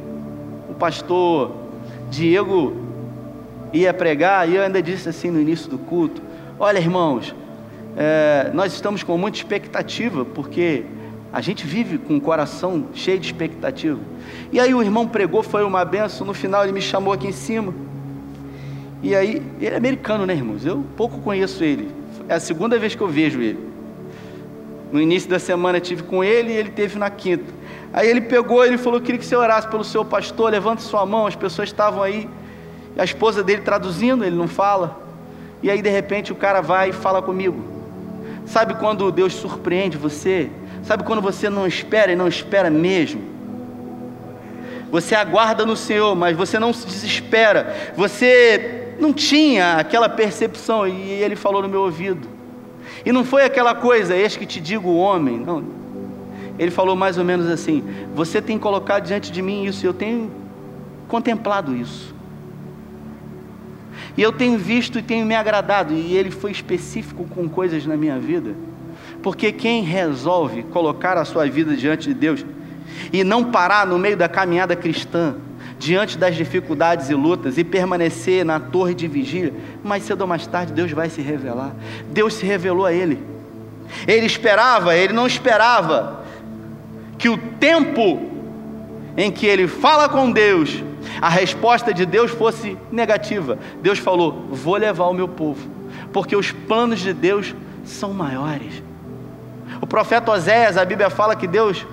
pastor 0.77 1.51
Diego 2.09 2.85
ia 3.73 3.93
pregar, 3.93 4.47
e 4.47 4.55
eu 4.55 4.63
ainda 4.63 4.81
disse 4.81 5.09
assim 5.09 5.29
no 5.29 5.39
início 5.39 5.69
do 5.69 5.77
culto: 5.77 6.21
Olha, 6.59 6.79
irmãos, 6.79 7.35
é, 7.95 8.51
nós 8.53 8.73
estamos 8.73 9.03
com 9.03 9.17
muita 9.17 9.37
expectativa, 9.37 10.23
porque 10.23 10.85
a 11.31 11.41
gente 11.41 11.65
vive 11.65 11.97
com 11.97 12.17
o 12.17 12.21
coração 12.21 12.85
cheio 12.93 13.19
de 13.19 13.27
expectativa. 13.27 13.99
E 14.51 14.59
aí 14.59 14.73
o 14.73 14.81
irmão 14.81 15.07
pregou, 15.07 15.43
foi 15.43 15.63
uma 15.63 15.83
benção. 15.83 16.25
No 16.25 16.33
final 16.33 16.63
ele 16.63 16.71
me 16.71 16.81
chamou 16.81 17.13
aqui 17.13 17.27
em 17.27 17.31
cima. 17.31 17.73
E 19.03 19.15
aí, 19.15 19.41
ele 19.61 19.75
é 19.75 19.77
americano, 19.77 20.25
né, 20.25 20.33
irmãos? 20.33 20.65
Eu 20.65 20.83
pouco 20.95 21.19
conheço 21.19 21.63
ele. 21.63 21.91
É 22.27 22.35
a 22.35 22.39
segunda 22.39 22.79
vez 22.79 22.95
que 22.95 23.01
eu 23.01 23.07
vejo 23.07 23.39
ele. 23.39 23.59
No 24.91 24.99
início 24.99 25.29
da 25.29 25.37
semana 25.37 25.79
tive 25.79 26.01
com 26.03 26.23
ele 26.23 26.51
e 26.51 26.55
ele 26.55 26.69
teve 26.69 26.97
na 26.97 27.09
quinta. 27.09 27.45
Aí 27.93 28.09
ele 28.09 28.21
pegou, 28.21 28.65
ele 28.65 28.77
falou: 28.77 28.99
queria 28.99 29.19
que 29.19 29.25
você 29.25 29.35
orasse 29.35 29.67
pelo 29.67 29.83
seu 29.83 30.03
pastor, 30.03 30.49
levante 30.49 30.81
sua 30.81 31.05
mão. 31.05 31.27
As 31.27 31.35
pessoas 31.35 31.69
estavam 31.69 32.01
aí, 32.01 32.27
a 32.97 33.03
esposa 33.03 33.43
dele 33.43 33.61
traduzindo, 33.61 34.23
ele 34.23 34.35
não 34.35 34.47
fala. 34.47 34.99
E 35.61 35.69
aí 35.69 35.81
de 35.81 35.89
repente 35.89 36.31
o 36.31 36.35
cara 36.35 36.61
vai 36.61 36.89
e 36.89 36.93
fala 36.93 37.21
comigo. 37.21 37.63
Sabe 38.45 38.75
quando 38.75 39.11
Deus 39.11 39.33
surpreende 39.33 39.97
você? 39.97 40.49
Sabe 40.87 41.03
quando 41.03 41.21
você 41.21 41.49
não 41.49 41.67
espera 41.67 42.13
e 42.13 42.15
não 42.15 42.29
espera 42.29 42.69
mesmo? 42.69 43.21
Você 44.89 45.13
aguarda 45.15 45.65
no 45.65 45.75
Senhor, 45.75 46.15
mas 46.15 46.37
você 46.37 46.57
não 46.57 46.71
se 46.71 46.87
desespera. 46.87 47.91
Você 47.97 48.95
não 48.97 49.11
tinha 49.11 49.73
aquela 49.73 50.07
percepção, 50.07 50.87
e 50.87 51.11
ele 51.11 51.35
falou 51.35 51.61
no 51.61 51.67
meu 51.67 51.81
ouvido. 51.81 52.25
E 53.05 53.11
não 53.11 53.25
foi 53.25 53.43
aquela 53.43 53.75
coisa, 53.75 54.15
eis 54.15 54.37
que 54.37 54.45
te 54.45 54.61
digo 54.61 54.95
homem. 54.95 55.37
Não, 55.37 55.61
ele 56.57 56.71
falou 56.71 56.95
mais 56.95 57.17
ou 57.17 57.25
menos 57.25 57.49
assim: 57.49 57.83
Você 58.15 58.41
tem 58.41 58.57
colocado 58.57 59.05
diante 59.05 59.29
de 59.29 59.41
mim 59.41 59.65
isso, 59.65 59.85
eu 59.85 59.93
tenho 59.93 60.31
contemplado 61.09 61.75
isso. 61.75 62.15
E 64.15 64.21
eu 64.21 64.31
tenho 64.31 64.57
visto 64.57 64.97
e 64.97 65.01
tenho 65.01 65.25
me 65.25 65.35
agradado, 65.35 65.93
e 65.93 66.15
ele 66.15 66.31
foi 66.31 66.51
específico 66.51 67.25
com 67.25 67.49
coisas 67.49 67.85
na 67.85 67.97
minha 67.97 68.17
vida, 68.17 68.55
porque 69.27 69.51
quem 69.51 69.83
resolve 69.83 70.63
colocar 70.63 71.17
a 71.17 71.25
sua 71.25 71.45
vida 71.49 71.75
diante 71.75 72.07
de 72.07 72.13
Deus 72.13 72.45
e 73.11 73.25
não 73.25 73.43
parar 73.51 73.85
no 73.85 73.99
meio 73.99 74.15
da 74.15 74.29
caminhada 74.29 74.73
cristã, 74.73 75.35
diante 75.77 76.17
das 76.17 76.33
dificuldades 76.33 77.09
e 77.09 77.13
lutas, 77.13 77.57
e 77.57 77.63
permanecer 77.65 78.45
na 78.45 78.57
torre 78.57 78.95
de 78.95 79.05
vigília, 79.05 79.53
mais 79.83 80.03
cedo 80.03 80.21
ou 80.21 80.27
mais 80.27 80.47
tarde 80.47 80.71
Deus 80.71 80.93
vai 80.93 81.09
se 81.09 81.21
revelar. 81.21 81.75
Deus 82.09 82.35
se 82.35 82.45
revelou 82.45 82.85
a 82.85 82.93
ele. 82.93 83.21
Ele 84.07 84.25
esperava, 84.25 84.95
ele 84.95 85.11
não 85.11 85.27
esperava 85.27 86.23
que 87.17 87.27
o 87.27 87.37
tempo 87.37 88.31
em 89.17 89.29
que 89.29 89.45
ele 89.45 89.67
fala 89.67 90.07
com 90.07 90.31
Deus, 90.31 90.81
a 91.21 91.27
resposta 91.27 91.93
de 91.93 92.05
Deus 92.05 92.31
fosse 92.31 92.77
negativa. 92.89 93.59
Deus 93.81 93.99
falou: 93.99 94.47
Vou 94.51 94.77
levar 94.77 95.07
o 95.07 95.13
meu 95.13 95.27
povo, 95.27 95.69
porque 96.13 96.33
os 96.33 96.53
planos 96.53 97.01
de 97.01 97.11
Deus 97.11 97.53
são 97.83 98.13
maiores. 98.13 98.86
O 99.81 99.87
profeta 99.87 100.31
Oséias, 100.31 100.77
a 100.77 100.85
Bíblia 100.85 101.09
fala 101.09 101.35
que 101.35 101.47
Deus 101.47 101.85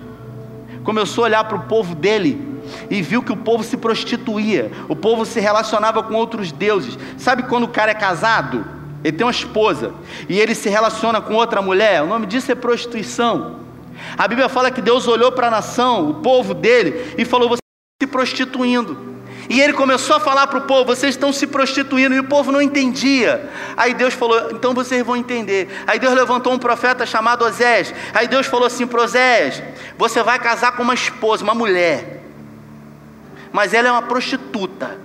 começou 0.82 1.24
a 1.24 1.26
olhar 1.26 1.44
para 1.44 1.56
o 1.56 1.62
povo 1.62 1.94
dele 1.94 2.54
e 2.90 3.02
viu 3.02 3.22
que 3.22 3.32
o 3.32 3.36
povo 3.36 3.62
se 3.62 3.76
prostituía, 3.76 4.70
o 4.88 4.96
povo 4.96 5.24
se 5.24 5.40
relacionava 5.40 6.02
com 6.02 6.14
outros 6.14 6.52
deuses. 6.52 6.98
Sabe 7.18 7.44
quando 7.44 7.64
o 7.64 7.68
cara 7.68 7.90
é 7.90 7.94
casado? 7.94 8.64
Ele 9.02 9.16
tem 9.16 9.26
uma 9.26 9.30
esposa 9.30 9.92
e 10.28 10.38
ele 10.40 10.54
se 10.54 10.68
relaciona 10.68 11.20
com 11.20 11.34
outra 11.34 11.60
mulher, 11.60 12.02
o 12.02 12.06
nome 12.06 12.26
disso 12.26 12.50
é 12.50 12.54
prostituição. 12.54 13.56
A 14.16 14.26
Bíblia 14.26 14.48
fala 14.48 14.70
que 14.70 14.80
Deus 14.80 15.06
olhou 15.06 15.30
para 15.30 15.48
a 15.48 15.50
nação, 15.50 16.10
o 16.10 16.14
povo 16.14 16.54
dele, 16.54 17.14
e 17.16 17.24
falou: 17.24 17.48
Você 17.48 17.60
está 17.60 18.06
se 18.06 18.10
prostituindo. 18.10 19.13
E 19.48 19.60
ele 19.60 19.72
começou 19.72 20.16
a 20.16 20.20
falar 20.20 20.46
para 20.46 20.58
o 20.58 20.62
povo: 20.62 20.84
Vocês 20.84 21.14
estão 21.14 21.32
se 21.32 21.46
prostituindo. 21.46 22.14
E 22.14 22.20
o 22.20 22.24
povo 22.24 22.50
não 22.50 22.62
entendia. 22.62 23.50
Aí 23.76 23.94
Deus 23.94 24.14
falou: 24.14 24.50
Então 24.50 24.72
vocês 24.74 25.04
vão 25.04 25.16
entender. 25.16 25.68
Aí 25.86 25.98
Deus 25.98 26.14
levantou 26.14 26.52
um 26.52 26.58
profeta 26.58 27.04
chamado 27.04 27.44
Osés. 27.44 27.92
Aí 28.12 28.26
Deus 28.26 28.46
falou 28.46 28.66
assim 28.66 28.86
para 28.86 29.02
Osés: 29.02 29.62
Você 29.98 30.22
vai 30.22 30.38
casar 30.38 30.72
com 30.72 30.82
uma 30.82 30.94
esposa, 30.94 31.44
uma 31.44 31.54
mulher. 31.54 32.22
Mas 33.52 33.74
ela 33.74 33.88
é 33.88 33.92
uma 33.92 34.02
prostituta. 34.02 34.98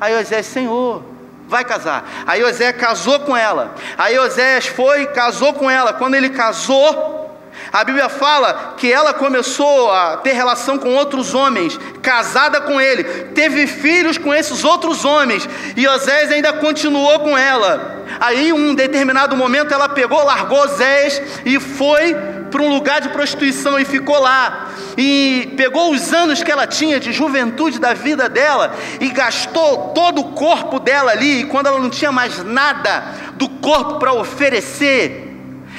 Aí 0.00 0.14
Osés, 0.18 0.46
Senhor, 0.46 1.02
vai 1.48 1.64
casar. 1.64 2.24
Aí 2.26 2.42
Osés 2.44 2.76
casou 2.76 3.20
com 3.20 3.36
ela. 3.36 3.74
Aí 3.96 4.18
Osés 4.18 4.66
foi, 4.66 5.06
casou 5.06 5.54
com 5.54 5.70
ela. 5.70 5.92
Quando 5.92 6.14
ele 6.14 6.30
casou, 6.30 7.25
a 7.72 7.84
Bíblia 7.84 8.08
fala 8.08 8.74
que 8.76 8.92
ela 8.92 9.12
começou 9.12 9.90
a 9.90 10.16
ter 10.18 10.32
relação 10.32 10.78
com 10.78 10.94
outros 10.94 11.34
homens, 11.34 11.78
casada 12.02 12.60
com 12.60 12.80
ele, 12.80 13.04
teve 13.34 13.66
filhos 13.66 14.18
com 14.18 14.32
esses 14.32 14.64
outros 14.64 15.04
homens, 15.04 15.48
e 15.76 15.86
Osés 15.86 16.30
ainda 16.30 16.52
continuou 16.54 17.20
com 17.20 17.36
ela. 17.36 18.04
Aí, 18.20 18.48
em 18.48 18.52
um 18.52 18.74
determinado 18.74 19.36
momento, 19.36 19.74
ela 19.74 19.88
pegou, 19.88 20.24
largou 20.24 20.60
Osés 20.60 21.20
e 21.44 21.58
foi 21.58 22.14
para 22.50 22.62
um 22.62 22.70
lugar 22.70 23.00
de 23.00 23.08
prostituição 23.10 23.78
e 23.78 23.84
ficou 23.84 24.18
lá. 24.18 24.70
E 24.96 25.52
pegou 25.56 25.92
os 25.92 26.12
anos 26.12 26.42
que 26.42 26.50
ela 26.50 26.66
tinha 26.66 26.98
de 26.98 27.12
juventude 27.12 27.78
da 27.78 27.92
vida 27.92 28.28
dela 28.28 28.74
e 29.00 29.08
gastou 29.08 29.88
todo 29.88 30.20
o 30.20 30.32
corpo 30.32 30.78
dela 30.78 31.12
ali. 31.12 31.40
E 31.40 31.44
quando 31.44 31.66
ela 31.66 31.78
não 31.78 31.90
tinha 31.90 32.10
mais 32.10 32.42
nada 32.42 33.04
do 33.34 33.48
corpo 33.48 33.98
para 33.98 34.14
oferecer, 34.14 35.25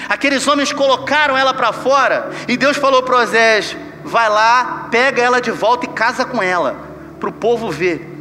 Aqueles 0.07 0.47
homens 0.47 0.71
colocaram 0.71 1.37
ela 1.37 1.53
para 1.53 1.73
fora 1.73 2.29
e 2.47 2.55
Deus 2.57 2.77
falou 2.77 3.03
para 3.03 3.17
Osés: 3.17 3.75
vai 4.03 4.29
lá, 4.29 4.87
pega 4.91 5.21
ela 5.21 5.41
de 5.41 5.51
volta 5.51 5.85
e 5.85 5.89
casa 5.89 6.25
com 6.25 6.41
ela, 6.41 6.75
para 7.19 7.29
o 7.29 7.33
povo 7.33 7.69
ver. 7.71 8.15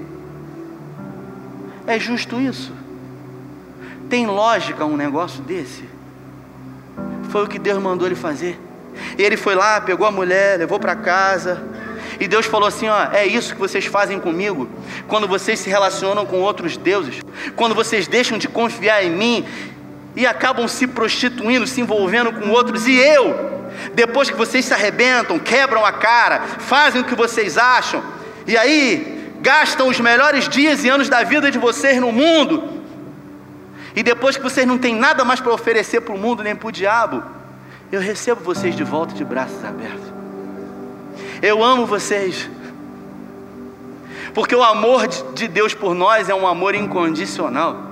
É 1.87 1.99
justo 1.99 2.41
isso? 2.41 2.73
Tem 4.09 4.27
lógica 4.27 4.85
um 4.85 4.97
negócio 4.97 5.43
desse? 5.43 5.85
Foi 7.31 7.45
o 7.45 7.49
que 7.49 7.59
Deus 7.59 7.83
mandou 7.83 8.07
ele 8.07 8.17
fazer. 8.17 8.59
Ele 9.19 9.37
foi 9.37 9.55
lá, 9.55 9.81
pegou 9.81 10.07
a 10.07 10.11
mulher, 10.11 10.59
levou 10.59 10.79
para 10.79 10.97
casa. 10.97 11.63
E 12.19 12.27
Deus 12.27 12.47
falou 12.47 12.67
assim: 12.67 12.89
ó, 12.89 13.13
é 13.13 13.27
isso 13.27 13.55
que 13.55 13.61
vocês 13.61 13.85
fazem 13.85 14.19
comigo. 14.19 14.69
Quando 15.07 15.29
vocês 15.29 15.61
se 15.61 15.69
relacionam 15.69 16.25
com 16.25 16.41
outros 16.41 16.77
deuses, 16.77 17.21
quando 17.55 17.75
vocês 17.75 18.09
deixam 18.09 18.39
de 18.39 18.49
confiar 18.49 19.05
em 19.05 19.11
mim 19.11 19.47
e 20.17 20.27
acabam 20.27 20.67
se 20.67 20.87
prostituindo, 20.87 21.67
se 21.67 21.83
envolvendo 21.83 22.33
com 22.33 22.49
outros. 22.49 22.87
E 22.89 22.97
eu, 22.97 23.69
depois 23.95 24.31
que 24.31 24.37
vocês 24.37 24.65
se 24.65 24.73
arrebentam, 24.73 25.39
quebram 25.39 25.85
a 25.85 25.93
cara, 25.93 26.41
fazem 26.41 27.03
o 27.03 27.05
que 27.05 27.15
vocês 27.15 27.59
acham, 27.59 28.03
e 28.47 28.57
aí 28.57 29.33
gastam 29.43 29.89
os 29.89 30.01
melhores 30.01 30.49
dias 30.49 30.83
e 30.83 30.89
anos 30.89 31.11
da 31.11 31.23
vida 31.23 31.51
de 31.51 31.59
vocês 31.59 32.01
no 32.01 32.11
mundo, 32.11 32.83
e 33.95 34.03
depois 34.03 34.37
que 34.37 34.43
vocês 34.43 34.67
não 34.67 34.79
têm 34.79 34.95
nada 34.95 35.25
mais 35.25 35.41
para 35.41 35.53
oferecer 35.53 36.01
para 36.01 36.15
o 36.15 36.19
mundo 36.19 36.43
nem 36.43 36.57
para 36.57 36.69
o 36.69 36.73
diabo, 36.73 37.23
eu 37.93 38.01
recebo 38.01 38.43
vocês 38.43 38.75
de 38.75 38.83
volta 38.83 39.15
de 39.15 39.25
braços 39.25 39.63
abertos. 39.65 40.13
Eu 41.41 41.63
amo 41.63 41.87
vocês. 41.87 42.49
Porque 44.35 44.55
o 44.55 44.63
amor 44.63 45.07
de 45.07 45.49
Deus 45.49 45.73
por 45.73 45.95
nós 45.95 46.29
é 46.29 46.35
um 46.35 46.47
amor 46.47 46.75
incondicional. 46.75 47.86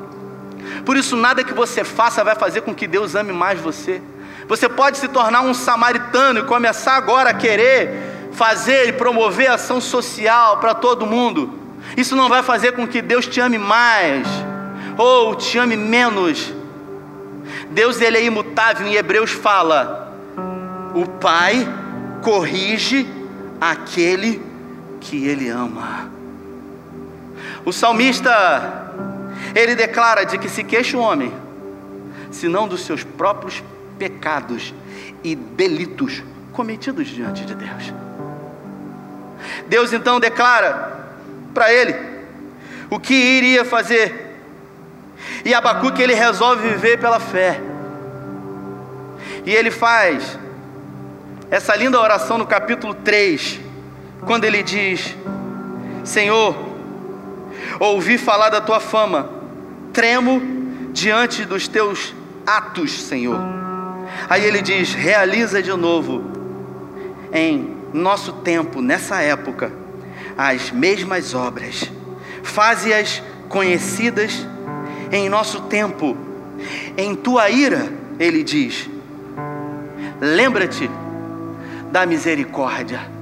Por 0.84 0.96
isso, 0.96 1.16
nada 1.16 1.44
que 1.44 1.52
você 1.52 1.84
faça 1.84 2.24
vai 2.24 2.34
fazer 2.34 2.62
com 2.62 2.74
que 2.74 2.86
Deus 2.86 3.14
ame 3.14 3.32
mais 3.32 3.60
você. 3.60 4.02
Você 4.46 4.68
pode 4.68 4.98
se 4.98 5.08
tornar 5.08 5.40
um 5.42 5.54
samaritano 5.54 6.40
e 6.40 6.44
começar 6.44 6.96
agora 6.96 7.30
a 7.30 7.34
querer 7.34 8.28
fazer 8.32 8.88
e 8.88 8.92
promover 8.92 9.50
ação 9.50 9.80
social 9.80 10.58
para 10.58 10.74
todo 10.74 11.06
mundo. 11.06 11.58
Isso 11.96 12.16
não 12.16 12.28
vai 12.28 12.42
fazer 12.42 12.72
com 12.72 12.86
que 12.86 13.00
Deus 13.00 13.26
te 13.26 13.40
ame 13.40 13.58
mais 13.58 14.26
ou 14.98 15.34
te 15.34 15.58
ame 15.58 15.76
menos. 15.76 16.52
Deus 17.70 18.00
ele 18.00 18.18
é 18.18 18.24
imutável, 18.24 18.86
em 18.86 18.94
Hebreus 18.94 19.30
fala: 19.30 20.12
o 20.94 21.06
Pai 21.06 21.68
corrige 22.22 23.06
aquele 23.60 24.42
que 25.00 25.26
ele 25.26 25.48
ama. 25.48 26.10
O 27.64 27.72
salmista 27.72 28.83
ele 29.54 29.74
declara 29.74 30.24
de 30.24 30.38
que 30.38 30.48
se 30.48 30.64
queixa 30.64 30.96
o 30.96 31.00
homem, 31.00 31.32
senão 32.30 32.66
dos 32.66 32.84
seus 32.84 33.04
próprios 33.04 33.62
pecados 33.98 34.74
e 35.22 35.34
delitos 35.34 36.22
cometidos 36.52 37.08
diante 37.08 37.44
de 37.44 37.54
Deus. 37.54 37.92
Deus 39.68 39.92
então 39.92 40.18
declara 40.18 41.06
para 41.52 41.72
ele 41.72 41.94
o 42.90 42.98
que 42.98 43.14
iria 43.14 43.64
fazer. 43.64 44.22
E 45.44 45.54
Abacuque 45.54 46.02
ele 46.02 46.14
resolve 46.14 46.68
viver 46.68 46.98
pela 46.98 47.20
fé. 47.20 47.60
E 49.46 49.52
ele 49.54 49.70
faz 49.70 50.38
essa 51.50 51.74
linda 51.76 52.00
oração 52.00 52.38
no 52.38 52.46
capítulo 52.46 52.94
3, 52.94 53.60
quando 54.26 54.44
ele 54.44 54.62
diz: 54.62 55.14
Senhor, 56.02 56.56
ouvi 57.78 58.18
falar 58.18 58.50
da 58.50 58.60
tua 58.60 58.80
fama, 58.80 59.28
tremo 59.94 60.42
diante 60.92 61.46
dos 61.46 61.66
teus 61.66 62.12
atos, 62.44 62.92
Senhor. 63.04 63.40
Aí 64.28 64.44
ele 64.44 64.60
diz: 64.60 64.92
realiza 64.92 65.62
de 65.62 65.72
novo 65.72 66.22
em 67.32 67.74
nosso 67.92 68.32
tempo, 68.32 68.82
nessa 68.82 69.22
época, 69.22 69.72
as 70.36 70.70
mesmas 70.70 71.32
obras, 71.32 71.90
faze-as 72.42 73.22
conhecidas 73.48 74.46
em 75.10 75.28
nosso 75.28 75.62
tempo. 75.62 76.16
Em 76.96 77.14
tua 77.14 77.48
ira, 77.48 77.90
ele 78.18 78.42
diz: 78.42 78.90
lembra-te 80.20 80.90
da 81.90 82.04
misericórdia. 82.04 83.13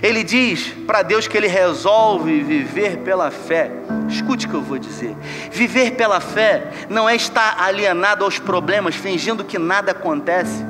Ele 0.00 0.22
diz 0.22 0.68
para 0.86 1.02
Deus 1.02 1.26
que 1.26 1.36
ele 1.36 1.48
resolve 1.48 2.42
viver 2.42 2.98
pela 2.98 3.30
fé. 3.30 3.70
Escute 4.08 4.46
o 4.46 4.48
que 4.48 4.54
eu 4.54 4.62
vou 4.62 4.78
dizer. 4.78 5.16
Viver 5.50 5.92
pela 5.92 6.20
fé 6.20 6.70
não 6.88 7.08
é 7.08 7.16
estar 7.16 7.60
alienado 7.60 8.24
aos 8.24 8.38
problemas, 8.38 8.94
fingindo 8.94 9.44
que 9.44 9.58
nada 9.58 9.90
acontece. 9.90 10.64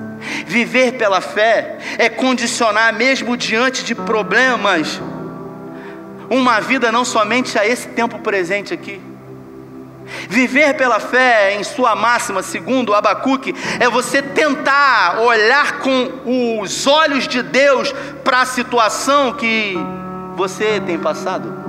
Viver 0.46 0.92
pela 0.92 1.20
fé 1.20 1.78
é 1.98 2.08
condicionar, 2.08 2.92
mesmo 2.94 3.37
diante 3.37 3.85
de 3.85 3.94
problemas, 3.94 5.00
uma 6.30 6.61
vida 6.61 6.90
não 6.90 7.04
somente 7.04 7.58
a 7.58 7.66
esse 7.66 7.88
tempo 7.88 8.18
presente 8.20 8.72
aqui. 8.72 9.12
Viver 10.28 10.74
pela 10.74 10.98
fé, 11.00 11.54
em 11.54 11.64
sua 11.64 11.94
máxima, 11.94 12.42
segundo 12.42 12.94
Abacuque, 12.94 13.54
é 13.78 13.88
você 13.88 14.20
tentar 14.20 15.20
olhar 15.20 15.78
com 15.78 16.62
os 16.62 16.86
olhos 16.86 17.28
de 17.28 17.42
Deus 17.42 17.92
para 18.24 18.42
a 18.42 18.46
situação 18.46 19.32
que 19.32 19.76
você 20.36 20.80
tem 20.80 20.98
passado. 20.98 21.62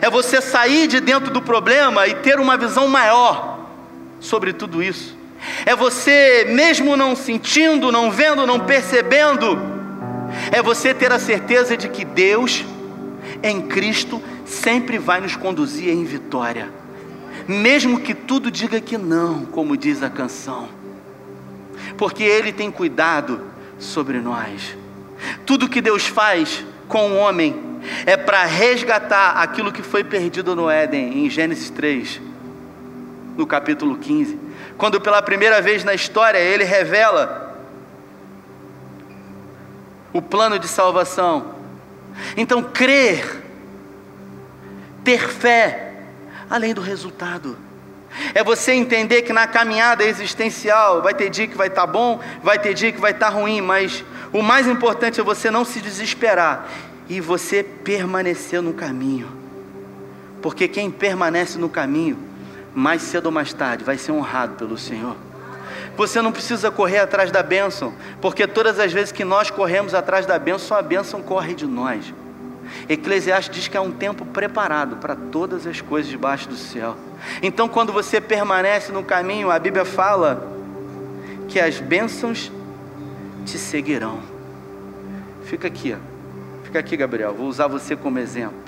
É 0.00 0.08
você 0.08 0.40
sair 0.40 0.86
de 0.86 1.00
dentro 1.00 1.30
do 1.30 1.42
problema 1.42 2.06
e 2.06 2.14
ter 2.14 2.40
uma 2.40 2.56
visão 2.56 2.88
maior 2.88 3.58
sobre 4.18 4.52
tudo 4.52 4.82
isso. 4.82 5.16
É 5.66 5.76
você, 5.76 6.46
mesmo 6.48 6.96
não 6.96 7.14
sentindo, 7.14 7.92
não 7.92 8.10
vendo, 8.10 8.46
não 8.46 8.60
percebendo, 8.60 9.58
é 10.50 10.62
você 10.62 10.94
ter 10.94 11.12
a 11.12 11.18
certeza 11.18 11.76
de 11.76 11.88
que 11.88 12.04
Deus, 12.04 12.64
em 13.42 13.60
Cristo, 13.60 14.22
sempre 14.44 14.98
vai 14.98 15.20
nos 15.20 15.36
conduzir 15.36 15.90
em 15.90 16.04
vitória, 16.04 16.72
mesmo 17.46 18.00
que 18.00 18.14
tudo 18.14 18.50
diga 18.50 18.80
que 18.80 18.96
não, 18.96 19.44
como 19.46 19.76
diz 19.76 20.02
a 20.02 20.10
canção, 20.10 20.68
porque 21.96 22.22
Ele 22.22 22.52
tem 22.52 22.70
cuidado 22.70 23.40
sobre 23.78 24.20
nós. 24.20 24.76
Tudo 25.46 25.68
que 25.68 25.80
Deus 25.80 26.06
faz 26.06 26.64
com 26.88 27.12
o 27.12 27.16
homem 27.16 27.62
é 28.06 28.16
para 28.16 28.44
resgatar 28.44 29.32
aquilo 29.42 29.72
que 29.72 29.82
foi 29.82 30.02
perdido 30.04 30.56
no 30.56 30.70
Éden, 30.70 31.24
em 31.24 31.30
Gênesis 31.30 31.70
3, 31.70 32.20
no 33.36 33.46
capítulo 33.46 33.96
15 33.96 34.44
quando 34.76 35.00
pela 35.00 35.22
primeira 35.22 35.60
vez 35.60 35.84
na 35.84 35.94
história 35.94 36.38
ele 36.38 36.64
revela 36.64 37.56
o 40.12 40.20
plano 40.20 40.58
de 40.58 40.68
salvação. 40.68 41.54
Então, 42.36 42.62
crer, 42.62 43.42
ter 45.02 45.28
fé, 45.28 45.83
além 46.54 46.72
do 46.72 46.80
resultado. 46.80 47.58
É 48.32 48.44
você 48.44 48.72
entender 48.72 49.22
que 49.22 49.32
na 49.32 49.44
caminhada 49.44 50.04
existencial 50.04 51.02
vai 51.02 51.12
ter 51.12 51.28
dia 51.28 51.48
que 51.48 51.56
vai 51.56 51.66
estar 51.66 51.80
tá 51.80 51.86
bom, 51.86 52.20
vai 52.44 52.60
ter 52.60 52.74
dia 52.74 52.92
que 52.92 53.00
vai 53.00 53.10
estar 53.10 53.32
tá 53.32 53.36
ruim, 53.36 53.60
mas 53.60 54.04
o 54.32 54.40
mais 54.40 54.68
importante 54.68 55.20
é 55.20 55.24
você 55.24 55.50
não 55.50 55.64
se 55.64 55.80
desesperar 55.80 56.68
e 57.08 57.20
você 57.20 57.64
permanecer 57.64 58.62
no 58.62 58.72
caminho. 58.72 59.26
Porque 60.40 60.68
quem 60.68 60.92
permanece 60.92 61.58
no 61.58 61.68
caminho 61.68 62.16
mais 62.72 63.02
cedo 63.02 63.26
ou 63.26 63.32
mais 63.32 63.52
tarde, 63.52 63.82
vai 63.82 63.98
ser 63.98 64.12
honrado 64.12 64.54
pelo 64.54 64.78
Senhor. 64.78 65.16
Você 65.96 66.22
não 66.22 66.30
precisa 66.30 66.70
correr 66.70 66.98
atrás 66.98 67.32
da 67.32 67.42
bênção, 67.42 67.92
porque 68.20 68.46
todas 68.46 68.78
as 68.78 68.92
vezes 68.92 69.10
que 69.10 69.24
nós 69.24 69.50
corremos 69.50 69.92
atrás 69.92 70.24
da 70.24 70.38
bênção, 70.38 70.76
a 70.76 70.82
bênção 70.82 71.20
corre 71.20 71.54
de 71.54 71.66
nós. 71.66 72.14
Eclesiastes 72.88 73.54
diz 73.54 73.68
que 73.68 73.76
há 73.76 73.80
um 73.80 73.92
tempo 73.92 74.24
preparado 74.26 74.96
para 74.96 75.14
todas 75.14 75.66
as 75.66 75.80
coisas 75.80 76.10
debaixo 76.10 76.48
do 76.48 76.56
céu. 76.56 76.96
Então, 77.42 77.68
quando 77.68 77.92
você 77.92 78.20
permanece 78.20 78.92
no 78.92 79.02
caminho, 79.02 79.50
a 79.50 79.58
Bíblia 79.58 79.84
fala 79.84 80.50
que 81.48 81.58
as 81.60 81.80
bênçãos 81.80 82.50
te 83.44 83.58
seguirão. 83.58 84.20
Fica 85.44 85.68
aqui, 85.68 85.94
ó. 85.94 86.64
fica 86.64 86.78
aqui, 86.78 86.96
Gabriel. 86.96 87.34
Vou 87.34 87.46
usar 87.46 87.66
você 87.66 87.94
como 87.94 88.18
exemplo. 88.18 88.58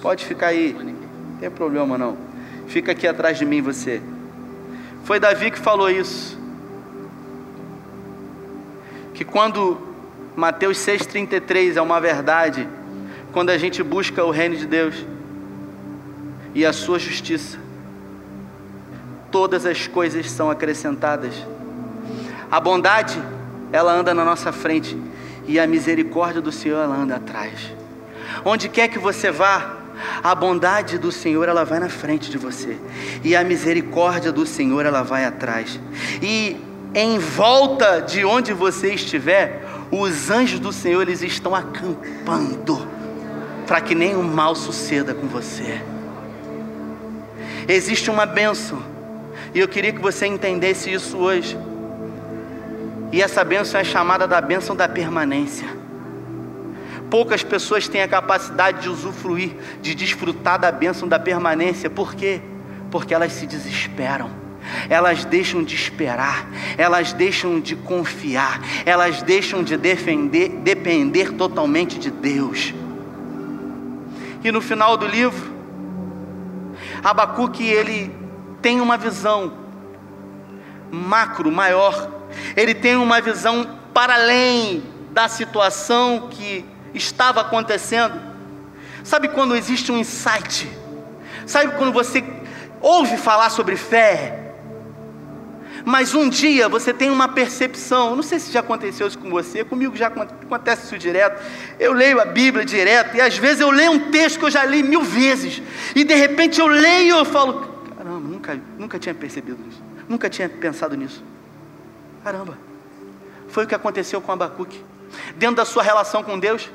Pode 0.00 0.24
ficar 0.24 0.48
aí, 0.48 0.72
não 0.72 1.38
tem 1.38 1.50
problema 1.50 1.98
não. 1.98 2.16
Fica 2.68 2.92
aqui 2.92 3.06
atrás 3.06 3.38
de 3.38 3.44
mim 3.44 3.60
você. 3.60 4.00
Foi 5.04 5.18
Davi 5.18 5.50
que 5.50 5.58
falou 5.58 5.90
isso. 5.90 6.38
Que 9.12 9.24
quando 9.24 9.78
Mateus 10.36 10.78
6,33 10.78 11.76
é 11.76 11.82
uma 11.82 12.00
verdade, 12.00 12.68
quando 13.32 13.50
a 13.50 13.58
gente 13.58 13.82
busca 13.82 14.24
o 14.24 14.30
reino 14.30 14.56
de 14.56 14.66
Deus 14.66 14.94
e 16.54 16.66
a 16.66 16.72
sua 16.72 16.98
justiça, 16.98 17.58
todas 19.30 19.64
as 19.64 19.86
coisas 19.86 20.30
são 20.30 20.50
acrescentadas. 20.50 21.34
A 22.50 22.58
bondade, 22.58 23.22
ela 23.72 23.92
anda 23.92 24.12
na 24.12 24.24
nossa 24.24 24.50
frente, 24.50 24.98
e 25.46 25.58
a 25.58 25.66
misericórdia 25.66 26.40
do 26.40 26.50
Senhor, 26.50 26.82
ela 26.82 26.96
anda 26.96 27.16
atrás. 27.16 27.72
Onde 28.44 28.68
quer 28.68 28.88
que 28.88 28.98
você 28.98 29.30
vá, 29.30 29.76
a 30.22 30.34
bondade 30.34 30.98
do 30.98 31.12
Senhor, 31.12 31.48
ela 31.48 31.64
vai 31.64 31.78
na 31.78 31.88
frente 31.88 32.30
de 32.30 32.38
você. 32.38 32.76
E 33.22 33.36
a 33.36 33.44
misericórdia 33.44 34.32
do 34.32 34.44
Senhor, 34.44 34.84
ela 34.84 35.02
vai 35.02 35.24
atrás. 35.24 35.78
E 36.20 36.56
em 36.94 37.18
volta 37.18 38.00
de 38.00 38.24
onde 38.24 38.52
você 38.52 38.94
estiver, 38.94 39.64
os 39.90 40.30
anjos 40.30 40.58
do 40.58 40.72
Senhor, 40.72 41.02
eles 41.02 41.22
estão 41.22 41.54
acampando 41.54 42.99
para 43.70 43.80
que 43.80 43.94
nenhum 43.94 44.24
mal 44.24 44.56
suceda 44.56 45.14
com 45.14 45.28
você. 45.28 45.80
Existe 47.68 48.10
uma 48.10 48.26
bênção. 48.26 48.82
E 49.54 49.60
eu 49.60 49.68
queria 49.68 49.92
que 49.92 50.00
você 50.00 50.26
entendesse 50.26 50.92
isso 50.92 51.16
hoje. 51.16 51.56
E 53.12 53.22
essa 53.22 53.44
bênção 53.44 53.80
é 53.80 53.84
chamada 53.84 54.26
da 54.26 54.40
bênção 54.40 54.74
da 54.74 54.88
permanência. 54.88 55.68
Poucas 57.08 57.44
pessoas 57.44 57.86
têm 57.86 58.02
a 58.02 58.08
capacidade 58.08 58.82
de 58.82 58.88
usufruir, 58.88 59.52
de 59.80 59.94
desfrutar 59.94 60.58
da 60.58 60.72
bênção 60.72 61.06
da 61.06 61.20
permanência. 61.20 61.88
Por 61.88 62.16
quê? 62.16 62.40
Porque 62.90 63.14
elas 63.14 63.32
se 63.34 63.46
desesperam. 63.46 64.32
Elas 64.88 65.24
deixam 65.24 65.62
de 65.62 65.76
esperar, 65.76 66.50
elas 66.76 67.12
deixam 67.12 67.60
de 67.60 67.76
confiar, 67.76 68.60
elas 68.84 69.22
deixam 69.22 69.62
de 69.62 69.76
defender, 69.76 70.48
depender 70.48 71.34
totalmente 71.34 72.00
de 72.00 72.10
Deus. 72.10 72.74
E 74.42 74.50
no 74.50 74.60
final 74.60 74.96
do 74.96 75.06
livro, 75.06 75.54
Abacuque 77.02 77.66
ele 77.66 78.14
tem 78.62 78.80
uma 78.80 78.96
visão 78.96 79.52
macro, 80.90 81.50
maior. 81.50 82.10
Ele 82.56 82.74
tem 82.74 82.96
uma 82.96 83.20
visão 83.20 83.78
para 83.92 84.14
além 84.14 84.82
da 85.10 85.28
situação 85.28 86.28
que 86.30 86.64
estava 86.94 87.40
acontecendo. 87.40 88.20
Sabe 89.02 89.28
quando 89.28 89.56
existe 89.56 89.90
um 89.90 89.98
insight? 89.98 90.70
Sabe 91.46 91.72
quando 91.76 91.92
você 91.92 92.24
ouve 92.80 93.16
falar 93.16 93.50
sobre 93.50 93.76
fé? 93.76 94.49
Mas 95.84 96.14
um 96.14 96.28
dia 96.28 96.68
você 96.68 96.92
tem 96.92 97.10
uma 97.10 97.28
percepção, 97.28 98.14
não 98.14 98.22
sei 98.22 98.38
se 98.38 98.52
já 98.52 98.60
aconteceu 98.60 99.06
isso 99.06 99.18
com 99.18 99.30
você, 99.30 99.64
comigo 99.64 99.96
já 99.96 100.08
acontece 100.08 100.84
isso 100.84 100.98
direto. 100.98 101.42
Eu 101.78 101.92
leio 101.92 102.20
a 102.20 102.24
Bíblia 102.24 102.64
direto 102.64 103.16
e 103.16 103.20
às 103.20 103.36
vezes 103.36 103.60
eu 103.60 103.70
leio 103.70 103.92
um 103.92 104.10
texto 104.10 104.38
que 104.38 104.44
eu 104.44 104.50
já 104.50 104.64
li 104.64 104.82
mil 104.82 105.02
vezes 105.02 105.62
e 105.94 106.04
de 106.04 106.14
repente 106.14 106.60
eu 106.60 106.66
leio 106.66 107.16
e 107.16 107.18
eu 107.20 107.24
falo: 107.24 107.82
caramba, 107.96 108.28
nunca, 108.28 108.60
nunca 108.78 108.98
tinha 108.98 109.14
percebido 109.14 109.58
isso, 109.68 109.82
nunca 110.08 110.28
tinha 110.28 110.48
pensado 110.48 110.96
nisso. 110.96 111.22
Caramba, 112.22 112.58
foi 113.48 113.64
o 113.64 113.66
que 113.66 113.74
aconteceu 113.74 114.20
com 114.20 114.32
Abacuque, 114.32 114.84
dentro 115.36 115.56
da 115.56 115.64
sua 115.64 115.82
relação 115.82 116.22
com 116.22 116.38
Deus, 116.38 116.70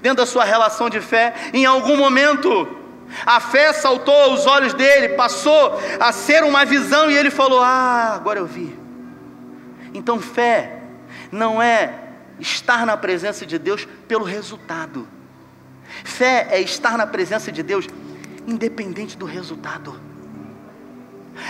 dentro 0.00 0.18
da 0.18 0.26
sua 0.26 0.44
relação 0.44 0.88
de 0.88 1.00
fé, 1.00 1.34
em 1.52 1.66
algum 1.66 1.96
momento 1.96 2.68
a 3.24 3.40
fé 3.40 3.72
saltou 3.72 4.14
aos 4.14 4.46
olhos 4.46 4.74
dele, 4.74 5.10
passou 5.10 5.78
a 5.98 6.12
ser 6.12 6.44
uma 6.44 6.64
visão 6.64 7.10
e 7.10 7.16
ele 7.16 7.30
falou: 7.30 7.60
Ah, 7.60 8.14
agora 8.14 8.38
eu 8.38 8.46
vi. 8.46 8.76
Então, 9.94 10.20
fé 10.20 10.82
não 11.32 11.60
é 11.60 11.94
estar 12.38 12.84
na 12.84 12.96
presença 12.96 13.46
de 13.46 13.58
Deus 13.58 13.86
pelo 14.06 14.24
resultado. 14.24 15.08
Fé 16.04 16.48
é 16.50 16.60
estar 16.60 16.98
na 16.98 17.06
presença 17.06 17.50
de 17.50 17.62
Deus 17.62 17.86
independente 18.46 19.16
do 19.16 19.24
resultado. 19.24 19.98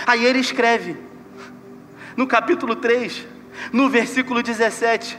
Aí 0.05 0.25
ele 0.25 0.39
escreve, 0.39 0.97
no 2.15 2.25
capítulo 2.27 2.75
3, 2.75 3.27
no 3.73 3.89
versículo 3.89 4.41
17: 4.41 5.17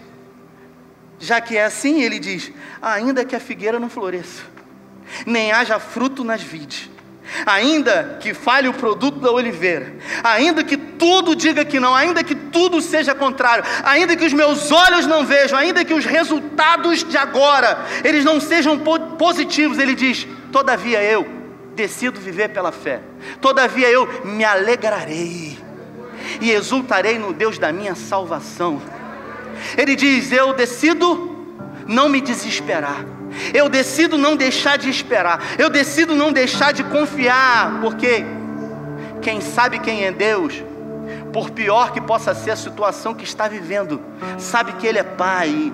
Já 1.18 1.40
que 1.40 1.56
é 1.56 1.64
assim, 1.64 2.02
ele 2.02 2.18
diz: 2.18 2.50
Ainda 2.80 3.26
que 3.26 3.36
a 3.36 3.40
figueira 3.40 3.78
não 3.78 3.90
floresça 3.90 4.59
nem 5.26 5.52
haja 5.52 5.78
fruto 5.78 6.24
nas 6.24 6.42
vides, 6.42 6.90
ainda 7.46 8.18
que 8.20 8.34
falhe 8.34 8.68
o 8.68 8.72
produto 8.72 9.20
da 9.20 9.30
oliveira, 9.30 9.94
ainda 10.22 10.64
que 10.64 10.76
tudo 10.76 11.34
diga 11.34 11.64
que 11.64 11.78
não, 11.78 11.94
ainda 11.94 12.22
que 12.24 12.34
tudo 12.34 12.80
seja 12.80 13.14
contrário, 13.14 13.64
ainda 13.84 14.16
que 14.16 14.24
os 14.24 14.32
meus 14.32 14.70
olhos 14.70 15.06
não 15.06 15.24
vejam, 15.24 15.58
ainda 15.58 15.84
que 15.84 15.94
os 15.94 16.04
resultados 16.04 17.04
de 17.04 17.16
agora 17.16 17.86
eles 18.04 18.24
não 18.24 18.40
sejam 18.40 18.78
positivos, 19.18 19.78
ele 19.78 19.94
diz: 19.94 20.26
todavia 20.52 21.02
eu 21.02 21.26
decido 21.74 22.20
viver 22.20 22.48
pela 22.48 22.72
fé, 22.72 23.00
todavia 23.40 23.88
eu 23.88 24.24
me 24.24 24.44
alegrarei 24.44 25.58
e 26.40 26.50
exultarei 26.50 27.18
no 27.18 27.32
Deus 27.32 27.58
da 27.58 27.72
minha 27.72 27.94
salvação. 27.94 28.80
Ele 29.76 29.94
diz: 29.94 30.32
eu 30.32 30.52
decido 30.52 31.28
não 31.86 32.08
me 32.08 32.20
desesperar 32.20 33.04
eu 33.54 33.68
decido 33.68 34.18
não 34.18 34.36
deixar 34.36 34.76
de 34.76 34.88
esperar. 34.88 35.40
Eu 35.58 35.70
decido 35.70 36.14
não 36.14 36.32
deixar 36.32 36.72
de 36.72 36.82
confiar, 36.84 37.80
porque 37.80 38.24
quem 39.22 39.40
sabe 39.40 39.78
quem 39.78 40.04
é 40.04 40.12
Deus, 40.12 40.62
por 41.32 41.50
pior 41.50 41.92
que 41.92 42.00
possa 42.00 42.34
ser 42.34 42.50
a 42.50 42.56
situação 42.56 43.14
que 43.14 43.24
está 43.24 43.48
vivendo, 43.48 44.00
sabe 44.38 44.72
que 44.72 44.86
Ele 44.86 44.98
é 44.98 45.04
Pai 45.04 45.72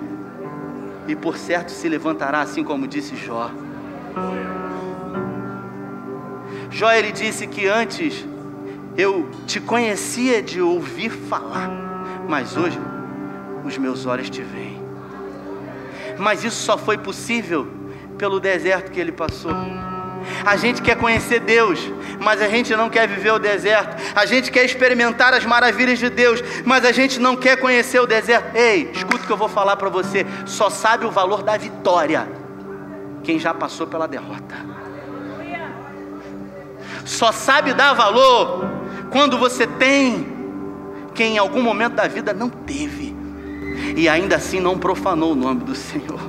e 1.07 1.15
por 1.15 1.37
certo 1.37 1.71
se 1.71 1.87
levantará, 1.87 2.41
assim 2.41 2.63
como 2.63 2.87
disse 2.87 3.15
Jó. 3.15 3.49
Jó 6.69 6.91
ele 6.91 7.11
disse 7.11 7.47
que 7.47 7.65
antes 7.65 8.25
eu 8.97 9.29
te 9.45 9.59
conhecia 9.59 10.43
de 10.43 10.61
ouvir 10.61 11.09
falar, 11.09 11.69
mas 12.27 12.57
hoje 12.57 12.77
os 13.63 13.77
meus 13.77 14.05
olhos 14.05 14.29
te 14.29 14.41
veem 14.41 14.86
mas 16.17 16.43
isso 16.43 16.63
só 16.63 16.77
foi 16.77 16.97
possível 16.97 17.67
pelo 18.17 18.39
deserto 18.39 18.91
que 18.91 18.99
ele 18.99 19.11
passou. 19.11 19.51
A 20.45 20.55
gente 20.57 20.81
quer 20.81 20.97
conhecer 20.97 21.39
Deus, 21.39 21.79
mas 22.19 22.41
a 22.41 22.47
gente 22.47 22.75
não 22.75 22.89
quer 22.89 23.07
viver 23.07 23.31
o 23.31 23.39
deserto. 23.39 23.95
A 24.15 24.25
gente 24.25 24.51
quer 24.51 24.65
experimentar 24.65 25.33
as 25.33 25.45
maravilhas 25.45 25.99
de 25.99 26.09
Deus, 26.09 26.43
mas 26.65 26.83
a 26.83 26.91
gente 26.91 27.19
não 27.19 27.35
quer 27.35 27.57
conhecer 27.57 27.99
o 27.99 28.07
deserto. 28.07 28.55
Ei, 28.55 28.91
escuta 28.93 29.23
o 29.23 29.27
que 29.27 29.31
eu 29.31 29.37
vou 29.37 29.47
falar 29.47 29.77
para 29.77 29.89
você. 29.89 30.25
Só 30.45 30.69
sabe 30.69 31.05
o 31.05 31.11
valor 31.11 31.43
da 31.43 31.55
vitória 31.57 32.27
quem 33.23 33.39
já 33.39 33.53
passou 33.53 33.87
pela 33.87 34.07
derrota. 34.07 34.55
Só 37.05 37.31
sabe 37.31 37.73
dar 37.73 37.93
valor 37.93 38.65
quando 39.09 39.37
você 39.37 39.65
tem 39.65 40.35
quem 41.13 41.35
em 41.35 41.37
algum 41.37 41.61
momento 41.61 41.95
da 41.95 42.07
vida 42.07 42.33
não 42.33 42.49
teve 42.49 43.06
e 43.95 44.09
ainda 44.09 44.35
assim 44.35 44.59
não 44.59 44.77
profanou 44.77 45.31
o 45.31 45.35
nome 45.35 45.63
do 45.63 45.75
Senhor. 45.75 46.19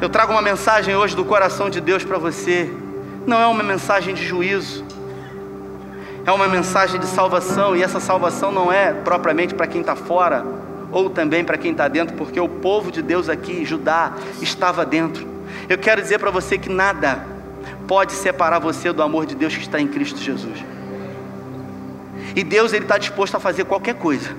Eu 0.00 0.08
trago 0.08 0.32
uma 0.32 0.42
mensagem 0.42 0.94
hoje 0.94 1.16
do 1.16 1.24
coração 1.24 1.68
de 1.70 1.80
Deus 1.80 2.04
para 2.04 2.18
você. 2.18 2.70
Não 3.26 3.40
é 3.40 3.46
uma 3.46 3.62
mensagem 3.62 4.14
de 4.14 4.24
juízo, 4.24 4.84
é 6.24 6.30
uma 6.30 6.46
mensagem 6.46 7.00
de 7.00 7.06
salvação, 7.06 7.74
e 7.74 7.82
essa 7.82 7.98
salvação 7.98 8.52
não 8.52 8.72
é 8.72 8.92
propriamente 8.92 9.54
para 9.54 9.66
quem 9.66 9.80
está 9.80 9.96
fora, 9.96 10.44
ou 10.92 11.10
também 11.10 11.44
para 11.44 11.56
quem 11.56 11.72
está 11.72 11.88
dentro, 11.88 12.16
porque 12.16 12.38
o 12.38 12.48
povo 12.48 12.92
de 12.92 13.02
Deus 13.02 13.28
aqui, 13.28 13.64
Judá, 13.64 14.12
estava 14.40 14.84
dentro. 14.84 15.26
Eu 15.68 15.78
quero 15.78 16.00
dizer 16.00 16.18
para 16.18 16.30
você 16.30 16.56
que 16.56 16.68
nada 16.68 17.26
pode 17.88 18.12
separar 18.12 18.58
você 18.58 18.92
do 18.92 19.02
amor 19.02 19.26
de 19.26 19.34
Deus 19.34 19.56
que 19.56 19.62
está 19.62 19.80
em 19.80 19.88
Cristo 19.88 20.20
Jesus. 20.20 20.75
E 22.36 22.44
Deus 22.44 22.74
ele 22.74 22.84
está 22.84 22.98
disposto 22.98 23.34
a 23.34 23.40
fazer 23.40 23.64
qualquer 23.64 23.94
coisa 23.94 24.36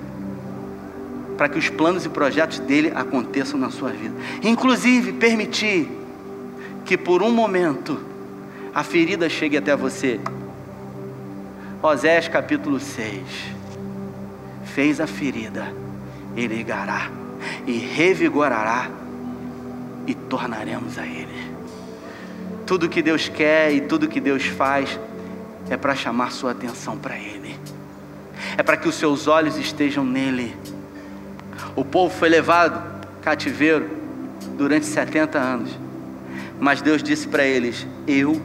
para 1.36 1.50
que 1.50 1.58
os 1.58 1.68
planos 1.68 2.06
e 2.06 2.10
projetos 2.10 2.60
dele 2.60 2.92
aconteçam 2.96 3.60
na 3.60 3.72
sua 3.72 3.90
vida. 3.90 4.14
Inclusive 4.44 5.14
permitir 5.14 5.90
que 6.86 6.96
por 6.96 7.24
um 7.24 7.32
momento 7.32 8.00
a 8.74 8.84
ferida 8.84 9.28
chegue 9.28 9.58
até 9.58 9.76
você. 9.76 10.20
Osés 11.82 12.28
capítulo 12.28 12.80
6. 12.80 13.22
Fez 14.66 15.02
a 15.02 15.08
ferida, 15.08 15.74
ele 16.36 16.56
ligará 16.56 17.10
e 17.66 17.78
revigorará 17.80 18.92
e 20.06 20.14
tornaremos 20.14 21.00
a 21.00 21.06
ele. 21.06 21.52
Tudo 22.66 22.90
que 22.90 23.02
Deus 23.02 23.28
quer 23.28 23.74
e 23.74 23.82
tudo 23.82 24.08
que 24.08 24.20
Deus 24.20 24.46
faz 24.46 25.00
é 25.68 25.76
para 25.78 25.96
chamar 25.96 26.32
sua 26.32 26.52
atenção 26.52 26.96
para 26.98 27.18
ele 27.18 27.38
é 28.58 28.64
para 28.64 28.76
que 28.76 28.88
os 28.88 28.96
seus 28.96 29.28
olhos 29.28 29.56
estejam 29.58 30.04
nele. 30.04 30.56
O 31.76 31.86
povo 31.86 32.14
foi 32.14 32.28
levado 32.28 33.06
cativeiro 33.22 33.88
durante 34.58 34.86
70 34.88 35.38
anos, 35.38 35.78
mas 36.60 36.82
Deus 36.82 37.04
disse 37.04 37.28
para 37.28 37.46
eles: 37.46 37.86
Eu 38.08 38.42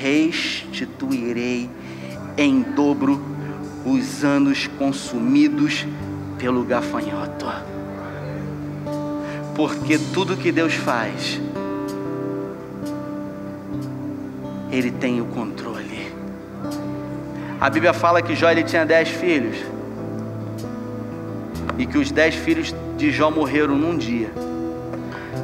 restituirei 0.00 1.70
em 2.36 2.62
dobro 2.62 3.22
os 3.84 4.24
anos 4.24 4.66
consumidos 4.78 5.86
pelo 6.38 6.64
gafanhoto. 6.64 7.46
Porque 9.54 9.98
tudo 10.12 10.36
que 10.36 10.50
Deus 10.50 10.74
faz, 10.74 11.40
Ele 14.70 14.90
tem 14.90 15.20
o 15.20 15.26
controle. 15.26 15.85
A 17.58 17.70
Bíblia 17.70 17.94
fala 17.94 18.20
que 18.20 18.34
Jó 18.34 18.50
ele 18.50 18.62
tinha 18.62 18.84
dez 18.84 19.08
filhos. 19.08 19.56
E 21.78 21.86
que 21.86 21.96
os 21.96 22.10
dez 22.10 22.34
filhos 22.34 22.74
de 22.98 23.10
Jó 23.10 23.30
morreram 23.30 23.76
num 23.76 23.96
dia. 23.96 24.30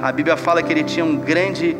A 0.01 0.13
Bíblia 0.13 0.37
fala 0.37 0.63
que 0.63 0.71
ele 0.71 0.85
tinha 0.85 1.05
um 1.05 1.17
grande, 1.17 1.75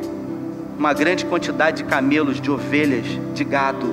uma 0.79 0.95
grande 0.95 1.27
quantidade 1.27 1.83
de 1.83 1.85
camelos, 1.85 2.41
de 2.41 2.51
ovelhas, 2.51 3.05
de 3.35 3.45
gado. 3.45 3.93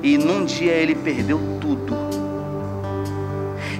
E 0.00 0.16
num 0.16 0.44
dia 0.44 0.72
ele 0.72 0.94
perdeu 0.94 1.40
tudo. 1.60 1.96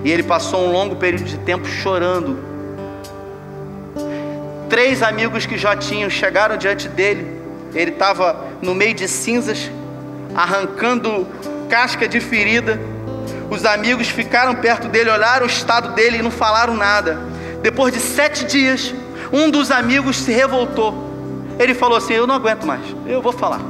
E 0.02 0.11
ele 0.11 0.24
passou 0.24 0.66
um 0.66 0.72
longo 0.72 0.96
período 0.96 1.24
de 1.24 1.38
tempo 1.38 1.66
chorando. 1.66 2.38
Três 4.68 5.00
amigos 5.00 5.46
que 5.46 5.57
Jó 5.57 5.76
tinha 5.76 6.11
chegaram 6.11 6.57
diante 6.57 6.88
dele. 6.88 7.40
Ele 7.72 7.92
estava 7.92 8.37
no 8.61 8.74
meio 8.74 8.94
de 8.94 9.07
cinzas, 9.07 9.70
arrancando 10.35 11.26
casca 11.68 12.09
de 12.09 12.20
ferida. 12.20 12.81
Os 13.50 13.64
amigos 13.64 14.09
ficaram 14.09 14.55
perto 14.55 14.88
dele, 14.88 15.11
olharam 15.11 15.46
o 15.46 15.48
estado 15.48 15.92
dele 15.94 16.18
e 16.18 16.22
não 16.22 16.31
falaram 16.31 16.74
nada. 16.74 17.18
Depois 17.62 17.93
de 17.93 18.01
sete 18.01 18.45
dias, 18.45 18.95
um 19.32 19.51
dos 19.51 19.70
amigos 19.70 20.16
se 20.16 20.32
revoltou. 20.32 21.12
Ele 21.59 21.74
falou 21.74 21.99
assim: 21.99 22.14
Eu 22.14 22.26
não 22.26 22.34
aguento 22.34 22.66
mais, 22.66 22.82
eu 23.07 23.20
vou 23.20 23.32
falar. 23.32 23.61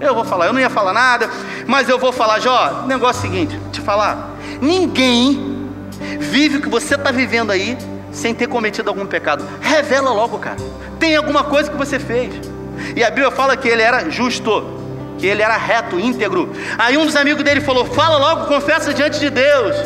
Eu 0.00 0.14
vou 0.14 0.24
falar, 0.24 0.46
eu 0.46 0.52
não 0.52 0.60
ia 0.60 0.68
falar 0.68 0.92
nada, 0.92 1.30
mas 1.66 1.88
eu 1.88 1.98
vou 1.98 2.12
falar, 2.12 2.38
Jó. 2.40 2.84
Negócio 2.86 3.22
seguinte: 3.22 3.58
te 3.72 3.80
falar, 3.80 4.30
ninguém 4.60 5.68
vive 6.18 6.58
o 6.58 6.60
que 6.60 6.68
você 6.68 6.94
está 6.94 7.10
vivendo 7.10 7.50
aí 7.50 7.78
sem 8.12 8.34
ter 8.34 8.46
cometido 8.46 8.88
algum 8.88 9.06
pecado. 9.06 9.44
Revela 9.60 10.10
logo, 10.12 10.38
cara. 10.38 10.56
Tem 10.98 11.16
alguma 11.16 11.44
coisa 11.44 11.70
que 11.70 11.76
você 11.76 11.98
fez. 11.98 12.34
E 12.94 13.02
a 13.02 13.10
Bíblia 13.10 13.30
fala 13.30 13.56
que 13.56 13.68
ele 13.68 13.82
era 13.82 14.08
justo 14.10 14.83
que 15.18 15.26
ele 15.26 15.42
era 15.42 15.56
reto, 15.56 15.98
íntegro. 15.98 16.52
Aí 16.78 16.96
um 16.96 17.06
dos 17.06 17.16
amigos 17.16 17.42
dele 17.42 17.60
falou: 17.60 17.84
Fala 17.84 18.18
logo, 18.18 18.46
confessa 18.46 18.92
diante 18.92 19.20
de 19.20 19.30
Deus. 19.30 19.76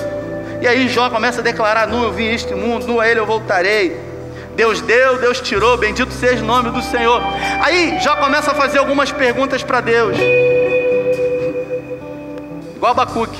E 0.60 0.66
aí 0.66 0.88
Jó 0.88 1.08
começa 1.10 1.40
a 1.40 1.44
declarar: 1.44 1.86
Nu 1.86 2.02
eu 2.02 2.12
vim 2.12 2.26
este 2.26 2.54
mundo, 2.54 2.86
nu 2.86 3.00
a 3.00 3.08
ele 3.08 3.20
eu 3.20 3.26
voltarei. 3.26 4.08
Deus 4.56 4.80
deu, 4.80 5.18
Deus 5.18 5.40
tirou, 5.40 5.76
bendito 5.76 6.12
seja 6.12 6.42
o 6.42 6.46
nome 6.46 6.70
do 6.70 6.82
Senhor. 6.82 7.22
Aí 7.62 8.00
já 8.00 8.16
começa 8.16 8.50
a 8.50 8.54
fazer 8.54 8.78
algumas 8.78 9.12
perguntas 9.12 9.62
para 9.62 9.80
Deus. 9.80 10.16
Igual 12.74 12.90
Abacuque. 12.90 13.38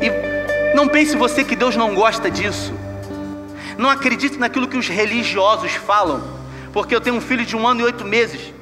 E 0.00 0.74
não 0.74 0.88
pense 0.88 1.14
você 1.14 1.44
que 1.44 1.54
Deus 1.54 1.76
não 1.76 1.94
gosta 1.94 2.30
disso. 2.30 2.72
Não 3.76 3.90
acredite 3.90 4.38
naquilo 4.38 4.66
que 4.66 4.76
os 4.76 4.88
religiosos 4.88 5.72
falam, 5.72 6.22
porque 6.72 6.94
eu 6.94 7.00
tenho 7.00 7.16
um 7.16 7.20
filho 7.20 7.44
de 7.44 7.54
um 7.54 7.68
ano 7.68 7.80
e 7.80 7.84
oito 7.84 8.04
meses. 8.04 8.57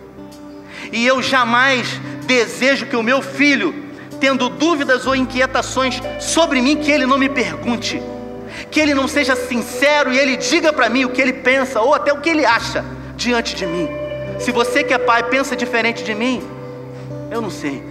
E 0.97 1.07
eu 1.07 1.22
jamais 1.22 2.01
desejo 2.24 2.86
que 2.86 2.97
o 2.97 3.03
meu 3.03 3.20
filho, 3.20 3.84
tendo 4.18 4.49
dúvidas 4.49 5.07
ou 5.07 5.14
inquietações 5.14 6.01
sobre 6.18 6.62
mim, 6.62 6.76
que 6.76 6.90
ele 6.90 7.05
não 7.05 7.18
me 7.18 7.28
pergunte 7.28 8.03
que 8.70 8.80
ele 8.80 8.94
não 8.94 9.07
seja 9.07 9.36
sincero 9.36 10.11
e 10.11 10.18
ele 10.18 10.38
diga 10.38 10.72
para 10.72 10.88
mim 10.88 11.05
o 11.05 11.11
que 11.11 11.20
ele 11.20 11.34
pensa 11.34 11.82
ou 11.82 11.94
até 11.94 12.14
o 12.14 12.20
que 12.22 12.30
ele 12.30 12.47
acha 12.47 12.82
diante 13.14 13.55
de 13.55 13.66
mim. 13.66 13.86
Se 14.40 14.51
você 14.51 14.82
que 14.82 14.94
é 14.94 14.99
pai 14.99 15.24
pensa 15.24 15.55
diferente 15.55 16.03
de 16.03 16.14
mim, 16.14 16.42
eu 17.30 17.42
não 17.42 17.51
sei. 17.51 17.82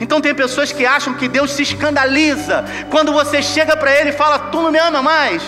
Então 0.00 0.18
tem 0.18 0.34
pessoas 0.34 0.72
que 0.72 0.86
acham 0.86 1.12
que 1.12 1.28
Deus 1.28 1.50
se 1.50 1.62
escandaliza 1.62 2.64
quando 2.90 3.12
você 3.12 3.42
chega 3.42 3.76
para 3.76 3.94
ele 4.00 4.10
e 4.10 4.14
fala: 4.14 4.38
"Tu 4.38 4.62
não 4.62 4.72
me 4.72 4.78
ama 4.78 5.02
mais". 5.02 5.42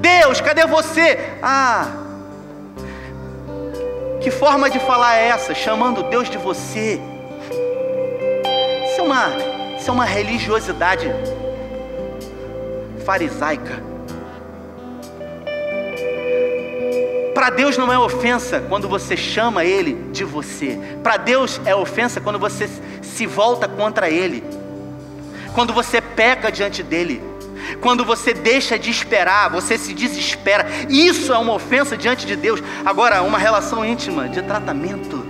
Deus, 0.00 0.40
cadê 0.40 0.66
você? 0.66 1.18
Ah, 1.42 2.01
que 4.22 4.30
forma 4.30 4.70
de 4.70 4.78
falar 4.78 5.16
é 5.16 5.28
essa? 5.28 5.52
Chamando 5.52 6.04
Deus 6.04 6.30
de 6.30 6.38
você. 6.38 7.00
Isso 8.86 9.00
é 9.00 9.02
uma, 9.02 9.28
isso 9.76 9.90
é 9.90 9.92
uma 9.92 10.04
religiosidade 10.04 11.12
farisaica. 13.04 13.82
Para 17.34 17.50
Deus 17.50 17.76
não 17.76 17.92
é 17.92 17.98
ofensa 17.98 18.60
quando 18.68 18.88
você 18.88 19.16
chama 19.16 19.64
Ele 19.64 19.94
de 20.12 20.22
você. 20.22 20.78
Para 21.02 21.16
Deus 21.16 21.60
é 21.64 21.74
ofensa 21.74 22.20
quando 22.20 22.38
você 22.38 22.70
se 23.02 23.26
volta 23.26 23.66
contra 23.66 24.08
Ele. 24.08 24.44
Quando 25.52 25.72
você 25.72 26.00
peca 26.00 26.52
diante 26.52 26.82
dEle. 26.82 27.31
Quando 27.80 28.04
você 28.04 28.32
deixa 28.32 28.78
de 28.78 28.90
esperar, 28.90 29.50
você 29.50 29.76
se 29.78 29.92
desespera. 29.94 30.66
Isso 30.88 31.32
é 31.32 31.38
uma 31.38 31.54
ofensa 31.54 31.96
diante 31.96 32.26
de 32.26 32.36
Deus. 32.36 32.62
Agora, 32.84 33.22
uma 33.22 33.38
relação 33.38 33.84
íntima 33.84 34.28
de 34.28 34.42
tratamento. 34.42 35.26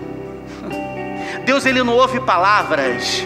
Deus 1.44 1.66
ele 1.66 1.82
não 1.82 1.94
ouve 1.94 2.20
palavras. 2.20 3.24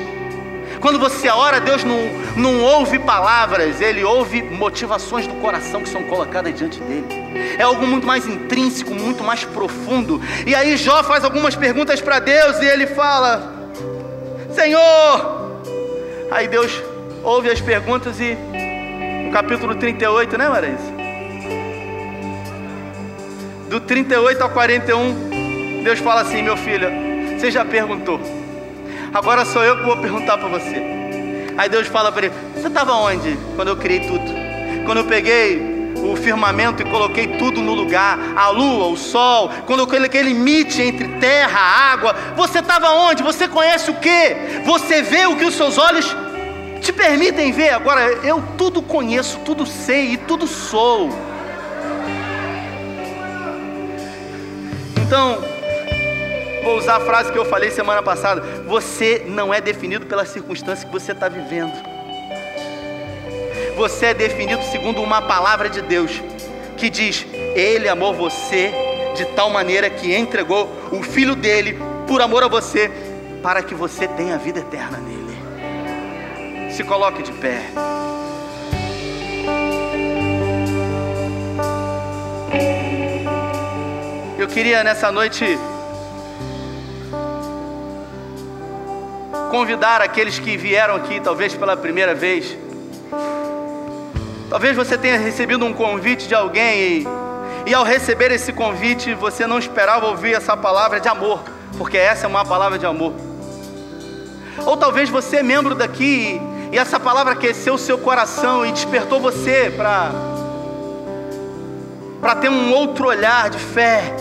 Quando 0.81 0.99
você 0.99 1.29
ora, 1.29 1.61
Deus 1.61 1.83
não, 1.85 1.99
não 2.37 2.61
ouve 2.63 2.99
palavras, 2.99 3.81
Ele 3.81 4.05
ouve 4.05 4.43
motivações 4.43 5.27
do 5.27 5.35
coração 5.37 5.83
que 5.83 5.89
são 5.89 6.05
colocadas 6.05 6.55
diante 6.55 6.81
dele. 6.81 7.07
É 7.59 7.63
algo 7.63 7.87
muito 7.87 8.07
mais 8.07 8.27
intrínseco, 8.27 8.95
muito 8.95 9.25
mais 9.25 9.45
profundo. 9.45 10.21
E 10.47 10.55
aí 10.55 10.77
Jó 10.77 11.03
faz 11.03 11.25
algumas 11.25 11.57
perguntas 11.57 12.01
para 12.01 12.19
Deus 12.19 12.59
e 12.61 12.67
ele 12.67 12.87
fala: 12.87 13.53
Senhor. 14.55 15.47
Aí 16.31 16.49
Deus 16.49 16.83
ouve 17.23 17.51
as 17.51 17.61
perguntas 17.61 18.21
e 18.21 18.37
no 19.27 19.33
capítulo 19.33 19.75
38, 19.75 20.39
né, 20.39 20.49
Marisa? 20.49 20.97
Do 23.69 23.81
38 23.81 24.43
ao 24.43 24.51
41, 24.51 25.83
Deus 25.83 25.99
fala 25.99 26.23
assim: 26.23 26.43
Meu 26.43 26.57
filho, 26.57 26.89
você 27.37 27.51
já 27.51 27.65
perguntou 27.65 28.21
agora 29.17 29.45
sou 29.47 29.65
eu 29.65 29.79
que 29.79 29.83
vou 29.83 29.97
perguntar 29.97 30.37
para 30.37 30.49
você. 30.49 30.83
Aí 31.57 31.69
Deus 31.69 31.87
fala 31.87 32.13
para 32.13 32.27
ele: 32.27 32.35
Você 32.55 32.69
estava 32.69 32.93
onde 32.93 33.39
quando 33.57 33.69
eu 33.69 33.77
criei 33.77 34.01
tudo? 34.01 34.25
Quando 34.85 34.99
eu 34.99 35.05
peguei 35.05 35.93
o 35.97 36.15
firmamento 36.15 36.83
e 36.83 36.85
coloquei 36.85 37.27
tudo 37.39 37.61
no 37.61 37.75
lugar, 37.75 38.19
a 38.37 38.49
lua, 38.51 38.87
o 38.87 38.97
sol, 38.97 39.51
quando 39.67 39.81
eu 39.81 39.87
coloquei 39.87 40.23
limite 40.23 40.81
entre 40.83 41.09
terra, 41.19 41.59
água, 41.59 42.15
você 42.37 42.59
estava 42.61 42.91
onde? 42.91 43.23
Você 43.23 43.49
conhece 43.49 43.91
o 43.91 43.95
que? 43.95 44.37
Você 44.65 45.03
vê 45.03 45.27
o 45.27 45.37
que 45.37 45.45
os 45.45 45.55
seus 45.55 45.79
olhos 45.79 46.15
te 46.87 46.93
permitem 46.93 47.51
ver. 47.51 47.71
Agora, 47.71 48.13
eu 48.25 48.43
tudo 48.57 48.81
conheço, 48.81 49.41
tudo 49.41 49.67
sei 49.67 50.13
e 50.13 50.17
tudo 50.17 50.47
sou. 50.47 51.11
Então, 55.05 55.57
Vou 56.63 56.79
usar 56.79 56.97
a 56.97 57.01
frase 57.01 57.31
que 57.31 57.39
eu 57.39 57.45
falei 57.45 57.71
semana 57.71 58.03
passada: 58.03 58.41
você 58.67 59.25
não 59.25 59.55
é 59.55 59.61
definido 59.61 60.05
pela 60.05 60.25
circunstância 60.27 60.85
que 60.85 60.93
você 60.93 61.13
está 61.13 61.29
vivendo. 61.29 61.73
Você 63.77 64.07
é 64.07 64.15
definido 64.15 64.61
segundo 64.65 65.01
uma 65.01 65.23
palavra 65.23 65.71
de 65.71 65.81
Deus 65.81 66.21
que 66.77 66.91
diz: 66.91 67.25
Ele 67.55 67.89
amou 67.89 68.13
você 68.13 68.75
de 69.15 69.25
tal 69.27 69.49
maneira 69.49 69.89
que 69.89 70.13
entregou 70.13 70.69
o 70.91 71.05
filho 71.05 71.37
dele 71.37 71.79
por 72.09 72.21
amor 72.21 72.43
a 72.43 72.49
você, 72.49 72.91
para 73.45 73.63
que 73.63 73.73
você 73.73 74.09
tenha 74.09 74.37
vida 74.37 74.59
eterna 74.59 74.99
nele. 74.99 75.26
Se 76.77 76.85
coloque 76.85 77.23
de 77.23 77.33
pé. 77.33 77.71
Eu 84.39 84.47
queria 84.47 84.85
nessa 84.85 85.11
noite 85.11 85.59
convidar 89.51 90.03
aqueles 90.03 90.39
que 90.39 90.55
vieram 90.59 90.97
aqui, 90.97 91.19
talvez 91.19 91.55
pela 91.55 91.79
primeira 91.79 92.15
vez. 92.15 92.55
Talvez 94.51 94.77
você 94.77 94.99
tenha 94.99 95.17
recebido 95.17 95.65
um 95.65 95.73
convite 95.73 96.29
de 96.29 96.35
alguém 96.35 96.79
e, 96.79 97.09
e 97.65 97.73
ao 97.73 97.85
receber 97.85 98.31
esse 98.33 98.53
convite 98.53 99.15
você 99.15 99.47
não 99.47 99.59
esperava 99.59 100.09
ouvir 100.09 100.35
essa 100.35 100.55
palavra 100.55 101.01
de 101.01 101.09
amor, 101.09 101.43
porque 101.79 101.97
essa 101.97 102.27
é 102.27 102.29
uma 102.29 102.45
palavra 102.45 102.79
de 102.79 102.85
amor. 102.85 103.15
Ou 104.67 104.77
talvez 104.77 105.09
você 105.09 105.37
é 105.37 105.43
membro 105.43 105.75
daqui 105.75 106.39
e 106.77 106.79
essa 106.79 107.01
palavra 107.01 107.33
aqueceu 107.33 107.73
o 107.73 107.79
seu 107.79 107.97
coração 107.97 108.67
e 108.67 108.71
despertou 108.71 109.19
você 109.19 109.73
para 109.75 110.11
para 112.21 112.35
ter 112.35 112.51
um 112.51 112.71
outro 112.71 113.07
olhar 113.07 113.49
de 113.49 113.59
fé. 113.59 114.15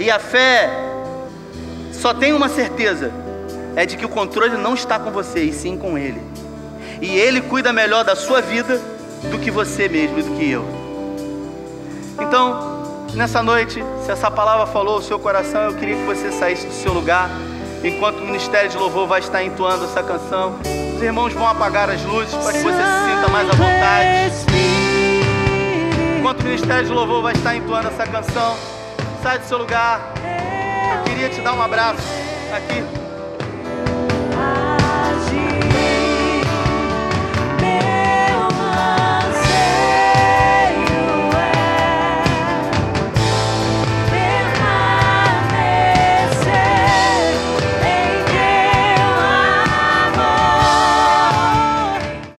E 0.00 0.10
a 0.10 0.18
fé 0.18 0.68
só 1.92 2.12
tem 2.12 2.32
uma 2.32 2.48
certeza: 2.48 3.12
é 3.76 3.86
de 3.86 3.96
que 3.96 4.04
o 4.04 4.08
controle 4.08 4.56
não 4.56 4.74
está 4.74 4.98
com 4.98 5.12
você, 5.12 5.44
e 5.44 5.52
sim 5.52 5.76
com 5.76 5.96
Ele. 5.96 6.20
E 7.00 7.16
Ele 7.16 7.40
cuida 7.40 7.72
melhor 7.72 8.02
da 8.02 8.16
sua 8.16 8.40
vida 8.40 8.80
do 9.30 9.38
que 9.38 9.48
você 9.48 9.88
mesmo 9.88 10.18
e 10.18 10.22
do 10.24 10.36
que 10.36 10.50
eu. 10.50 10.64
Então, 12.20 13.06
nessa 13.14 13.40
noite, 13.44 13.80
se 14.04 14.10
essa 14.10 14.28
palavra 14.28 14.66
falou 14.66 14.98
o 14.98 15.02
seu 15.02 15.20
coração, 15.20 15.66
eu 15.66 15.74
queria 15.74 15.94
que 15.94 16.04
você 16.04 16.32
saísse 16.32 16.66
do 16.66 16.74
seu 16.74 16.92
lugar, 16.92 17.30
enquanto 17.84 18.18
o 18.18 18.26
Ministério 18.26 18.68
de 18.68 18.76
Louvor 18.76 19.06
vai 19.06 19.20
estar 19.20 19.40
entoando 19.44 19.84
essa 19.84 20.02
canção. 20.02 20.58
Os 21.02 21.06
irmãos 21.06 21.32
vão 21.32 21.48
apagar 21.48 21.90
as 21.90 22.00
luzes 22.04 22.32
para 22.32 22.52
que 22.52 22.60
você 22.60 22.76
se 22.76 23.16
sinta 23.16 23.28
mais 23.32 23.48
à 23.48 23.52
vontade. 23.54 24.46
Enquanto 26.16 26.42
o 26.42 26.44
Ministério 26.44 26.86
de 26.86 26.92
Louvor 26.92 27.22
vai 27.22 27.32
estar 27.32 27.56
entoando 27.56 27.88
essa 27.88 28.06
canção, 28.06 28.56
sai 29.20 29.40
do 29.40 29.44
seu 29.44 29.58
lugar. 29.58 30.14
Eu 30.96 31.02
queria 31.02 31.28
te 31.28 31.40
dar 31.40 31.54
um 31.54 31.60
abraço 31.60 32.06
aqui. 32.54 33.01